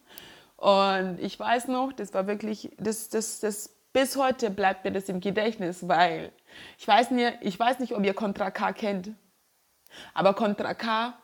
und 0.56 1.18
ich 1.20 1.38
weiß 1.38 1.68
noch, 1.68 1.92
das 1.92 2.12
war 2.14 2.26
wirklich 2.26 2.70
das, 2.78 3.10
das, 3.10 3.40
das 3.40 3.77
bis 3.98 4.14
heute 4.14 4.50
bleibt 4.50 4.84
mir 4.84 4.92
das 4.92 5.08
im 5.08 5.18
Gedächtnis, 5.18 5.88
weil 5.88 6.30
ich 6.78 6.86
weiß 6.86 7.10
nicht, 7.10 7.32
ich 7.40 7.58
weiß 7.58 7.80
nicht 7.80 7.96
ob 7.96 8.04
ihr 8.04 8.14
Contra 8.14 8.52
K 8.52 8.72
kennt, 8.72 9.10
aber 10.14 10.34
Contra 10.34 10.72
K 10.74 11.14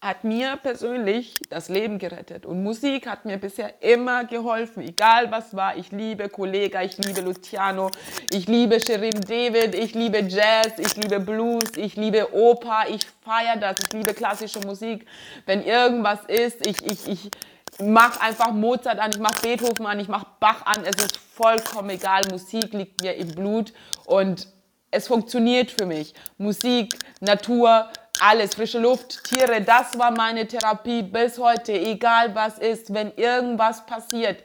hat 0.00 0.24
mir 0.24 0.56
persönlich 0.56 1.42
das 1.50 1.68
Leben 1.68 1.98
gerettet. 1.98 2.46
Und 2.46 2.62
Musik 2.62 3.06
hat 3.06 3.26
mir 3.26 3.36
bisher 3.36 3.82
immer 3.82 4.24
geholfen, 4.24 4.82
egal 4.82 5.30
was 5.30 5.54
war. 5.54 5.76
Ich 5.76 5.92
liebe 5.92 6.30
Kollega, 6.30 6.82
ich 6.82 6.96
liebe 6.96 7.20
Luciano, 7.20 7.90
ich 8.30 8.48
liebe 8.48 8.80
Sherin 8.80 9.20
David, 9.20 9.74
ich 9.74 9.94
liebe 9.94 10.20
Jazz, 10.22 10.78
ich 10.78 10.96
liebe 10.96 11.20
Blues, 11.20 11.76
ich 11.76 11.94
liebe 11.96 12.34
Oper, 12.34 12.86
ich 12.88 13.06
feiere 13.20 13.58
das, 13.58 13.76
ich 13.86 13.92
liebe 13.92 14.14
klassische 14.14 14.60
Musik. 14.60 15.06
Wenn 15.44 15.62
irgendwas 15.62 16.24
ist, 16.26 16.66
ich, 16.66 16.82
ich, 16.84 17.06
ich, 17.06 17.30
mach 17.78 18.20
einfach 18.20 18.52
Mozart 18.52 18.98
an, 18.98 19.10
ich 19.12 19.20
mach 19.20 19.40
Beethoven 19.40 19.86
an, 19.86 20.00
ich 20.00 20.08
mach 20.08 20.24
Bach 20.40 20.66
an, 20.66 20.84
es 20.84 20.96
ist 20.96 21.16
vollkommen 21.16 21.90
egal, 21.90 22.22
Musik 22.30 22.72
liegt 22.72 23.02
mir 23.02 23.14
im 23.14 23.34
Blut 23.34 23.72
und 24.04 24.48
es 24.90 25.06
funktioniert 25.06 25.70
für 25.70 25.86
mich. 25.86 26.14
Musik, 26.36 26.98
Natur, 27.20 27.88
alles, 28.20 28.54
frische 28.54 28.78
Luft, 28.78 29.24
Tiere, 29.24 29.62
das 29.62 29.98
war 29.98 30.10
meine 30.10 30.46
Therapie 30.46 31.02
bis 31.02 31.38
heute, 31.38 31.72
egal 31.72 32.34
was 32.34 32.58
ist, 32.58 32.92
wenn 32.92 33.12
irgendwas 33.16 33.86
passiert. 33.86 34.44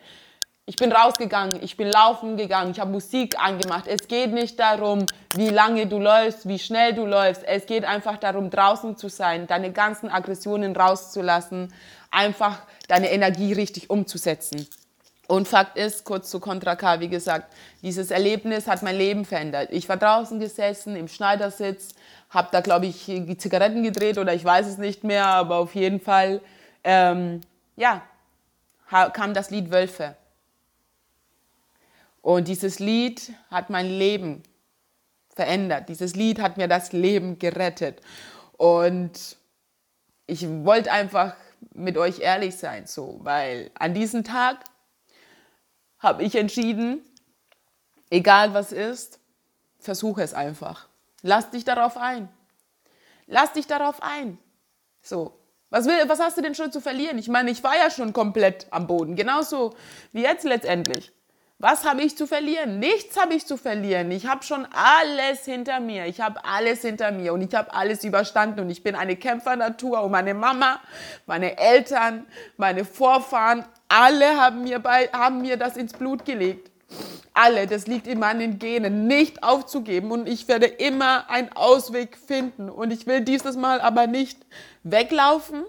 Ich 0.69 0.75
bin 0.75 0.91
rausgegangen, 0.91 1.63
ich 1.63 1.77
bin 1.77 1.89
laufen 1.89 2.35
gegangen, 2.35 2.71
ich 2.71 2.81
habe 2.81 2.91
Musik 2.91 3.39
angemacht. 3.39 3.87
Es 3.87 4.09
geht 4.09 4.33
nicht 4.33 4.59
darum, 4.59 5.05
wie 5.33 5.47
lange 5.47 5.87
du 5.87 5.97
läufst, 5.97 6.45
wie 6.45 6.59
schnell 6.59 6.93
du 6.93 7.05
läufst. 7.05 7.43
Es 7.45 7.67
geht 7.67 7.85
einfach 7.85 8.17
darum, 8.17 8.49
draußen 8.49 8.97
zu 8.97 9.07
sein, 9.07 9.47
deine 9.47 9.71
ganzen 9.71 10.09
Aggressionen 10.09 10.75
rauszulassen, 10.75 11.73
einfach 12.11 12.59
deine 12.87 13.11
Energie 13.11 13.53
richtig 13.53 13.89
umzusetzen. 13.89 14.67
Und 15.27 15.47
Fakt 15.47 15.77
ist, 15.77 16.05
kurz 16.05 16.29
zu 16.29 16.39
Contra 16.39 16.75
K, 16.77 17.01
wie 17.01 17.09
gesagt, 17.09 17.53
dieses 17.81 18.11
Erlebnis 18.11 18.67
hat 18.67 18.81
mein 18.81 18.95
Leben 18.95 19.25
verändert. 19.25 19.69
Ich 19.71 19.89
war 19.89 19.97
draußen 19.97 20.39
gesessen, 20.39 20.95
im 20.95 21.09
Schneidersitz, 21.09 21.89
habe 22.29 22.47
da, 22.51 22.61
glaube 22.61 22.85
ich, 22.85 23.05
Zigaretten 23.37 23.83
gedreht 23.83 24.17
oder 24.17 24.33
ich 24.33 24.43
weiß 24.43 24.67
es 24.67 24.77
nicht 24.77 25.03
mehr, 25.03 25.25
aber 25.25 25.57
auf 25.57 25.75
jeden 25.75 25.99
Fall, 25.99 26.41
ähm, 26.85 27.41
ja, 27.75 28.03
kam 28.89 29.33
das 29.33 29.49
Lied 29.49 29.69
Wölfe. 29.69 30.15
Und 32.21 32.47
dieses 32.47 32.79
Lied 32.79 33.33
hat 33.51 33.69
mein 33.69 33.87
Leben 33.87 34.43
verändert. 35.35 35.89
Dieses 35.89 36.15
Lied 36.15 36.41
hat 36.41 36.57
mir 36.57 36.67
das 36.67 36.91
Leben 36.93 37.37
gerettet. 37.37 38.01
Und 38.57 39.37
ich 40.25 40.47
wollte 40.47 40.91
einfach 40.91 41.35
mit 41.73 41.97
euch 41.97 42.19
ehrlich 42.19 42.57
sein, 42.57 42.87
so, 42.87 43.19
weil 43.23 43.71
an 43.75 43.93
diesem 43.93 44.23
Tag 44.23 44.63
habe 45.99 46.23
ich 46.23 46.35
entschieden, 46.35 47.01
egal 48.09 48.53
was 48.53 48.71
ist, 48.71 49.19
versuche 49.79 50.21
es 50.21 50.33
einfach. 50.33 50.87
Lass 51.21 51.49
dich 51.49 51.63
darauf 51.63 51.97
ein. 51.97 52.29
Lass 53.25 53.53
dich 53.53 53.67
darauf 53.67 54.01
ein. 54.01 54.37
So. 55.01 55.33
Was, 55.69 55.85
will, 55.85 55.97
was 56.07 56.19
hast 56.19 56.37
du 56.37 56.41
denn 56.41 56.55
schon 56.55 56.71
zu 56.71 56.79
verlieren? 56.79 57.17
Ich 57.17 57.27
meine, 57.27 57.51
ich 57.51 57.61
war 57.63 57.75
ja 57.75 57.89
schon 57.89 58.13
komplett 58.13 58.67
am 58.71 58.87
Boden. 58.87 59.15
Genauso 59.15 59.75
wie 60.13 60.21
jetzt 60.21 60.45
letztendlich. 60.45 61.11
Was 61.59 61.85
habe 61.85 62.03
ich 62.03 62.15
zu 62.15 62.27
verlieren? 62.27 62.77
Nichts 62.77 63.19
habe 63.19 63.33
ich 63.33 63.47
zu 63.47 63.57
verlieren. 63.57 64.11
Ich 64.11 64.27
habe 64.27 64.43
schon 64.43 64.67
alles 64.71 65.43
hinter 65.43 65.79
mir. 65.79 66.05
Ich 66.05 66.21
habe 66.21 66.45
alles 66.45 66.83
hinter 66.83 67.11
mir 67.11 67.33
und 67.33 67.41
ich 67.41 67.55
habe 67.55 67.73
alles 67.73 68.03
überstanden 68.03 68.59
und 68.59 68.69
ich 68.69 68.83
bin 68.83 68.93
eine 68.93 69.15
Kämpfernatur 69.15 70.03
und 70.03 70.11
meine 70.11 70.35
Mama, 70.35 70.79
meine 71.25 71.57
Eltern, 71.57 72.27
meine 72.57 72.85
Vorfahren, 72.85 73.65
alle 73.87 74.39
haben 74.39 74.65
mir, 74.65 74.77
bei, 74.77 75.07
haben 75.07 75.41
mir 75.41 75.57
das 75.57 75.77
ins 75.77 75.93
Blut 75.93 76.25
gelegt. 76.25 76.69
Alle, 77.33 77.65
das 77.65 77.87
liegt 77.87 78.05
in 78.05 78.19
meinen 78.19 78.59
Genen, 78.59 79.07
nicht 79.07 79.41
aufzugeben 79.41 80.11
und 80.11 80.27
ich 80.27 80.47
werde 80.47 80.67
immer 80.67 81.27
einen 81.27 81.51
Ausweg 81.53 82.17
finden 82.17 82.69
und 82.69 82.91
ich 82.91 83.07
will 83.07 83.21
dieses 83.21 83.55
Mal 83.55 83.81
aber 83.81 84.05
nicht 84.05 84.45
weglaufen. 84.83 85.63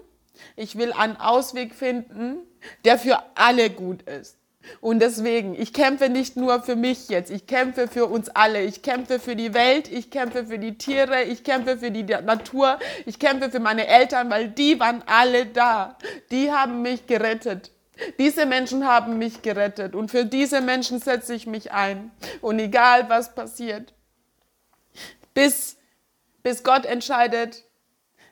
Ich 0.55 0.77
will 0.77 0.93
einen 0.93 1.17
Ausweg 1.17 1.73
finden, 1.73 2.37
der 2.85 2.99
für 2.99 3.23
alle 3.33 3.71
gut 3.71 4.03
ist. 4.03 4.38
Und 4.81 4.99
deswegen, 4.99 5.59
ich 5.59 5.73
kämpfe 5.73 6.09
nicht 6.09 6.35
nur 6.35 6.61
für 6.61 6.75
mich 6.75 7.09
jetzt, 7.09 7.31
ich 7.31 7.47
kämpfe 7.47 7.87
für 7.87 8.05
uns 8.05 8.29
alle. 8.29 8.63
Ich 8.63 8.81
kämpfe 8.81 9.19
für 9.19 9.35
die 9.35 9.53
Welt, 9.53 9.91
ich 9.91 10.11
kämpfe 10.11 10.45
für 10.45 10.59
die 10.59 10.77
Tiere, 10.77 11.23
ich 11.23 11.43
kämpfe 11.43 11.77
für 11.77 11.91
die 11.91 12.03
Natur, 12.03 12.77
ich 13.05 13.19
kämpfe 13.19 13.49
für 13.49 13.59
meine 13.59 13.87
Eltern, 13.87 14.29
weil 14.29 14.49
die 14.49 14.79
waren 14.79 15.03
alle 15.05 15.45
da. 15.45 15.97
Die 16.31 16.51
haben 16.51 16.81
mich 16.81 17.07
gerettet. 17.07 17.71
Diese 18.17 18.45
Menschen 18.45 18.87
haben 18.87 19.17
mich 19.17 19.41
gerettet 19.41 19.93
und 19.93 20.09
für 20.09 20.25
diese 20.25 20.61
Menschen 20.61 20.99
setze 20.99 21.33
ich 21.33 21.47
mich 21.47 21.71
ein. 21.71 22.11
Und 22.41 22.59
egal 22.59 23.09
was 23.09 23.35
passiert, 23.35 23.93
bis, 25.33 25.77
bis 26.43 26.63
Gott 26.63 26.85
entscheidet, 26.85 27.63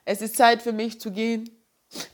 es 0.06 0.22
ist 0.22 0.38
Zeit 0.38 0.62
für 0.62 0.72
mich 0.72 1.02
zu 1.02 1.12
gehen, 1.12 1.50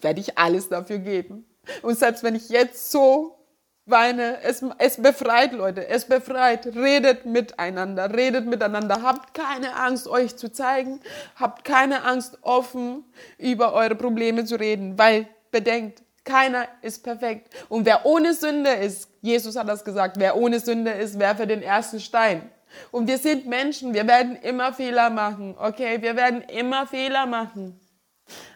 werde 0.01 0.19
ich 0.19 0.37
alles 0.37 0.69
dafür 0.69 0.97
geben. 0.97 1.45
Und 1.83 1.97
selbst 1.97 2.23
wenn 2.23 2.35
ich 2.35 2.49
jetzt 2.49 2.91
so 2.91 3.42
weine. 3.85 4.41
Es, 4.41 4.63
es 4.77 5.01
befreit, 5.01 5.53
Leute. 5.53 5.87
Es 5.87 6.05
befreit. 6.05 6.67
Redet 6.67 7.25
miteinander. 7.25 8.13
Redet 8.13 8.45
miteinander. 8.45 9.01
Habt 9.01 9.33
keine 9.33 9.75
Angst, 9.75 10.07
euch 10.07 10.35
zu 10.35 10.51
zeigen. 10.51 10.99
Habt 11.35 11.65
keine 11.65 12.03
Angst, 12.03 12.37
offen 12.41 13.05
über 13.37 13.73
eure 13.73 13.95
Probleme 13.95 14.45
zu 14.45 14.55
reden. 14.55 14.97
Weil, 14.97 15.27
bedenkt, 15.51 16.03
keiner 16.23 16.67
ist 16.81 17.03
perfekt. 17.03 17.53
Und 17.69 17.85
wer 17.85 18.05
ohne 18.05 18.33
Sünde 18.33 18.71
ist, 18.71 19.09
Jesus 19.21 19.55
hat 19.55 19.67
das 19.67 19.83
gesagt, 19.83 20.17
wer 20.19 20.37
ohne 20.37 20.59
Sünde 20.59 20.91
ist, 20.91 21.19
werfe 21.19 21.45
den 21.47 21.61
ersten 21.61 21.99
Stein. 21.99 22.49
Und 22.91 23.07
wir 23.07 23.17
sind 23.17 23.45
Menschen, 23.45 23.93
wir 23.93 24.07
werden 24.07 24.35
immer 24.37 24.73
Fehler 24.73 25.09
machen, 25.09 25.55
okay? 25.59 26.01
Wir 26.01 26.15
werden 26.15 26.41
immer 26.41 26.87
Fehler 26.87 27.25
machen. 27.25 27.79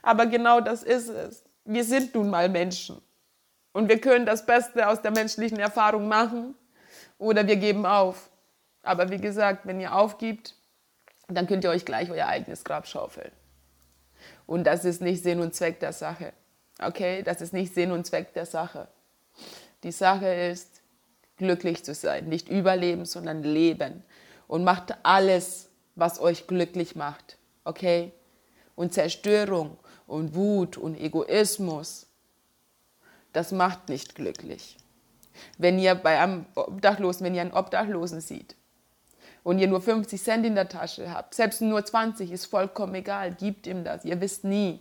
Aber 0.01 0.25
genau 0.25 0.61
das 0.61 0.81
ist 0.83 1.09
es. 1.09 1.43
Wir 1.65 1.83
sind 1.83 2.15
nun 2.15 2.29
mal 2.29 2.49
Menschen. 2.49 3.01
Und 3.77 3.89
wir 3.89 4.01
können 4.01 4.25
das 4.25 4.43
Beste 4.43 4.87
aus 4.87 5.03
der 5.03 5.11
menschlichen 5.11 5.59
Erfahrung 5.59 6.07
machen 6.07 6.55
oder 7.19 7.45
wir 7.45 7.57
geben 7.57 7.85
auf. 7.85 8.31
Aber 8.81 9.11
wie 9.11 9.19
gesagt, 9.19 9.67
wenn 9.67 9.79
ihr 9.79 9.93
aufgibt, 9.93 10.55
dann 11.27 11.45
könnt 11.45 11.63
ihr 11.63 11.69
euch 11.69 11.85
gleich 11.85 12.09
euer 12.09 12.25
eigenes 12.25 12.63
Grab 12.63 12.87
schaufeln. 12.87 13.31
Und 14.47 14.63
das 14.63 14.83
ist 14.83 15.03
nicht 15.03 15.21
Sinn 15.21 15.39
und 15.39 15.53
Zweck 15.53 15.79
der 15.79 15.93
Sache. 15.93 16.33
Okay, 16.81 17.21
das 17.21 17.39
ist 17.39 17.53
nicht 17.53 17.71
Sinn 17.71 17.91
und 17.91 18.07
Zweck 18.07 18.33
der 18.33 18.47
Sache. 18.47 18.87
Die 19.83 19.91
Sache 19.91 20.27
ist, 20.27 20.81
glücklich 21.37 21.85
zu 21.85 21.93
sein. 21.93 22.29
Nicht 22.29 22.49
überleben, 22.49 23.05
sondern 23.05 23.43
leben. 23.43 24.03
Und 24.47 24.63
macht 24.63 24.95
alles, 25.03 25.69
was 25.93 26.19
euch 26.19 26.47
glücklich 26.47 26.95
macht. 26.95 27.37
Okay? 27.63 28.11
Und 28.73 28.91
Zerstörung 28.95 29.77
und 30.07 30.33
Wut 30.33 30.77
und 30.77 30.99
Egoismus 30.99 32.06
das 33.37 33.51
macht 33.51 33.87
nicht 33.87 34.15
glücklich. 34.15 34.77
Wenn 35.59 35.77
ihr 35.77 35.93
bei 35.93 36.19
einem 36.19 36.47
Obdachlosen, 36.55 37.23
wenn 37.23 37.35
ihr 37.35 37.41
einen 37.41 37.53
Obdachlosen 37.53 38.19
seht 38.19 38.55
und 39.43 39.59
ihr 39.59 39.67
nur 39.67 39.79
50 39.79 40.19
Cent 40.19 40.43
in 40.43 40.55
der 40.55 40.69
Tasche 40.69 41.13
habt, 41.13 41.35
selbst 41.35 41.61
nur 41.61 41.85
20 41.85 42.31
ist 42.31 42.47
vollkommen 42.47 42.95
egal, 42.95 43.35
gebt 43.35 43.67
ihm 43.67 43.83
das. 43.83 44.05
Ihr 44.05 44.19
wisst 44.21 44.43
nie, 44.43 44.79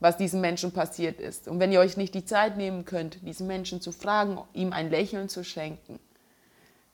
was 0.00 0.16
diesem 0.16 0.40
Menschen 0.40 0.72
passiert 0.72 1.20
ist. 1.20 1.46
Und 1.46 1.60
wenn 1.60 1.70
ihr 1.70 1.78
euch 1.78 1.96
nicht 1.96 2.16
die 2.16 2.24
Zeit 2.24 2.56
nehmen 2.56 2.84
könnt, 2.84 3.24
diesen 3.24 3.46
Menschen 3.46 3.80
zu 3.80 3.92
fragen, 3.92 4.40
ihm 4.52 4.72
ein 4.72 4.90
Lächeln 4.90 5.28
zu 5.28 5.44
schenken, 5.44 6.00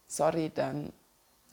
sorry, 0.06 0.52
dann 0.54 0.92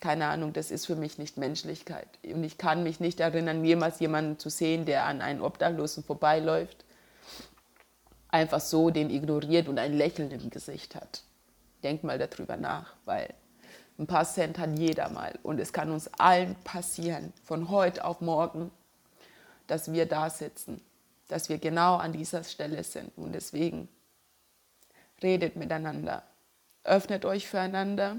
keine 0.02 0.28
Ahnung, 0.28 0.52
das 0.52 0.72
ist 0.72 0.88
für 0.88 0.98
mich 0.98 1.18
nicht 1.18 1.38
Menschlichkeit. 1.38 2.10
Und 2.26 2.44
ich 2.44 2.58
kann 2.58 2.84
mich 2.84 3.00
nicht 3.00 3.22
erinnern, 3.22 3.64
jemals 3.64 4.02
jemanden 4.02 4.38
zu 4.38 4.50
sehen, 4.50 4.84
der 4.84 5.06
an 5.06 5.22
einen 5.22 5.40
Obdachlosen 5.40 6.04
vorbeiläuft 6.04 6.85
einfach 8.36 8.60
so 8.60 8.90
den 8.90 9.10
ignoriert 9.10 9.68
und 9.68 9.80
ein 9.80 9.94
Lächeln 9.94 10.30
im 10.32 10.50
Gesicht 10.50 10.96
hat. 10.96 11.24
Denk 11.84 12.04
mal 12.04 12.18
darüber 12.18 12.58
nach, 12.58 12.94
weil 13.06 13.34
ein 13.98 14.08
paar 14.08 14.26
Cent 14.26 14.58
hat 14.58 14.78
jeder 14.78 15.10
mal. 15.10 15.40
Und 15.42 15.60
es 15.60 15.72
kann 15.72 15.90
uns 15.90 16.10
allen 16.18 16.56
passieren, 16.64 17.32
von 17.44 17.70
heute 17.70 18.04
auf 18.04 18.20
morgen, 18.20 18.72
dass 19.68 19.94
wir 19.94 20.06
da 20.06 20.30
sitzen, 20.30 20.82
dass 21.30 21.48
wir 21.48 21.58
genau 21.60 21.96
an 21.96 22.12
dieser 22.12 22.44
Stelle 22.44 22.84
sind. 22.84 23.18
Und 23.18 23.32
deswegen 23.32 23.88
redet 25.24 25.56
miteinander, 25.56 26.24
öffnet 26.84 27.24
euch 27.24 27.48
füreinander, 27.48 28.18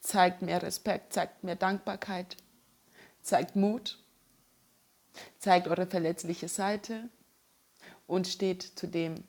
zeigt 0.00 0.42
mehr 0.42 0.60
Respekt, 0.60 1.12
zeigt 1.12 1.44
mehr 1.44 1.56
Dankbarkeit, 1.56 2.36
zeigt 3.22 3.54
Mut, 3.54 3.98
zeigt 5.38 5.68
eure 5.68 5.86
verletzliche 5.86 6.48
Seite 6.48 7.08
und 8.10 8.26
steht 8.26 8.62
zu 8.62 8.88
dem, 8.88 9.22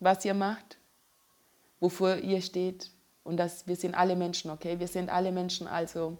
was 0.00 0.24
ihr 0.24 0.32
macht, 0.32 0.78
wofür 1.78 2.16
ihr 2.16 2.40
steht. 2.40 2.90
Und 3.22 3.36
das, 3.36 3.66
wir 3.66 3.76
sind 3.76 3.94
alle 3.94 4.16
Menschen, 4.16 4.50
okay? 4.50 4.80
Wir 4.80 4.88
sind 4.88 5.10
alle 5.10 5.30
Menschen. 5.30 5.66
Also, 5.66 6.16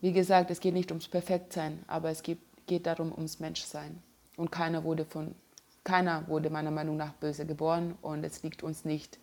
wie 0.00 0.12
gesagt, 0.12 0.50
es 0.50 0.58
geht 0.58 0.74
nicht 0.74 0.90
ums 0.90 1.06
Perfektsein, 1.06 1.84
aber 1.86 2.10
es 2.10 2.24
geht, 2.24 2.40
geht 2.66 2.86
darum, 2.86 3.12
ums 3.12 3.38
Menschsein. 3.38 4.02
Und 4.36 4.50
keiner 4.50 4.82
wurde 4.82 5.04
von, 5.04 5.36
keiner 5.84 6.26
wurde 6.26 6.50
meiner 6.50 6.72
Meinung 6.72 6.96
nach 6.96 7.12
böse 7.12 7.46
geboren 7.46 7.96
und 8.02 8.24
es 8.24 8.42
liegt 8.42 8.64
uns 8.64 8.84
nicht, 8.84 9.20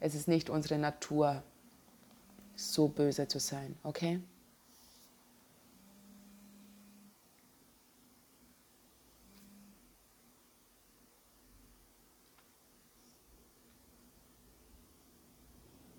es 0.00 0.14
ist 0.14 0.26
nicht 0.26 0.48
unsere 0.48 0.78
Natur, 0.78 1.42
so 2.56 2.88
böse 2.88 3.28
zu 3.28 3.38
sein, 3.38 3.76
okay? 3.82 4.20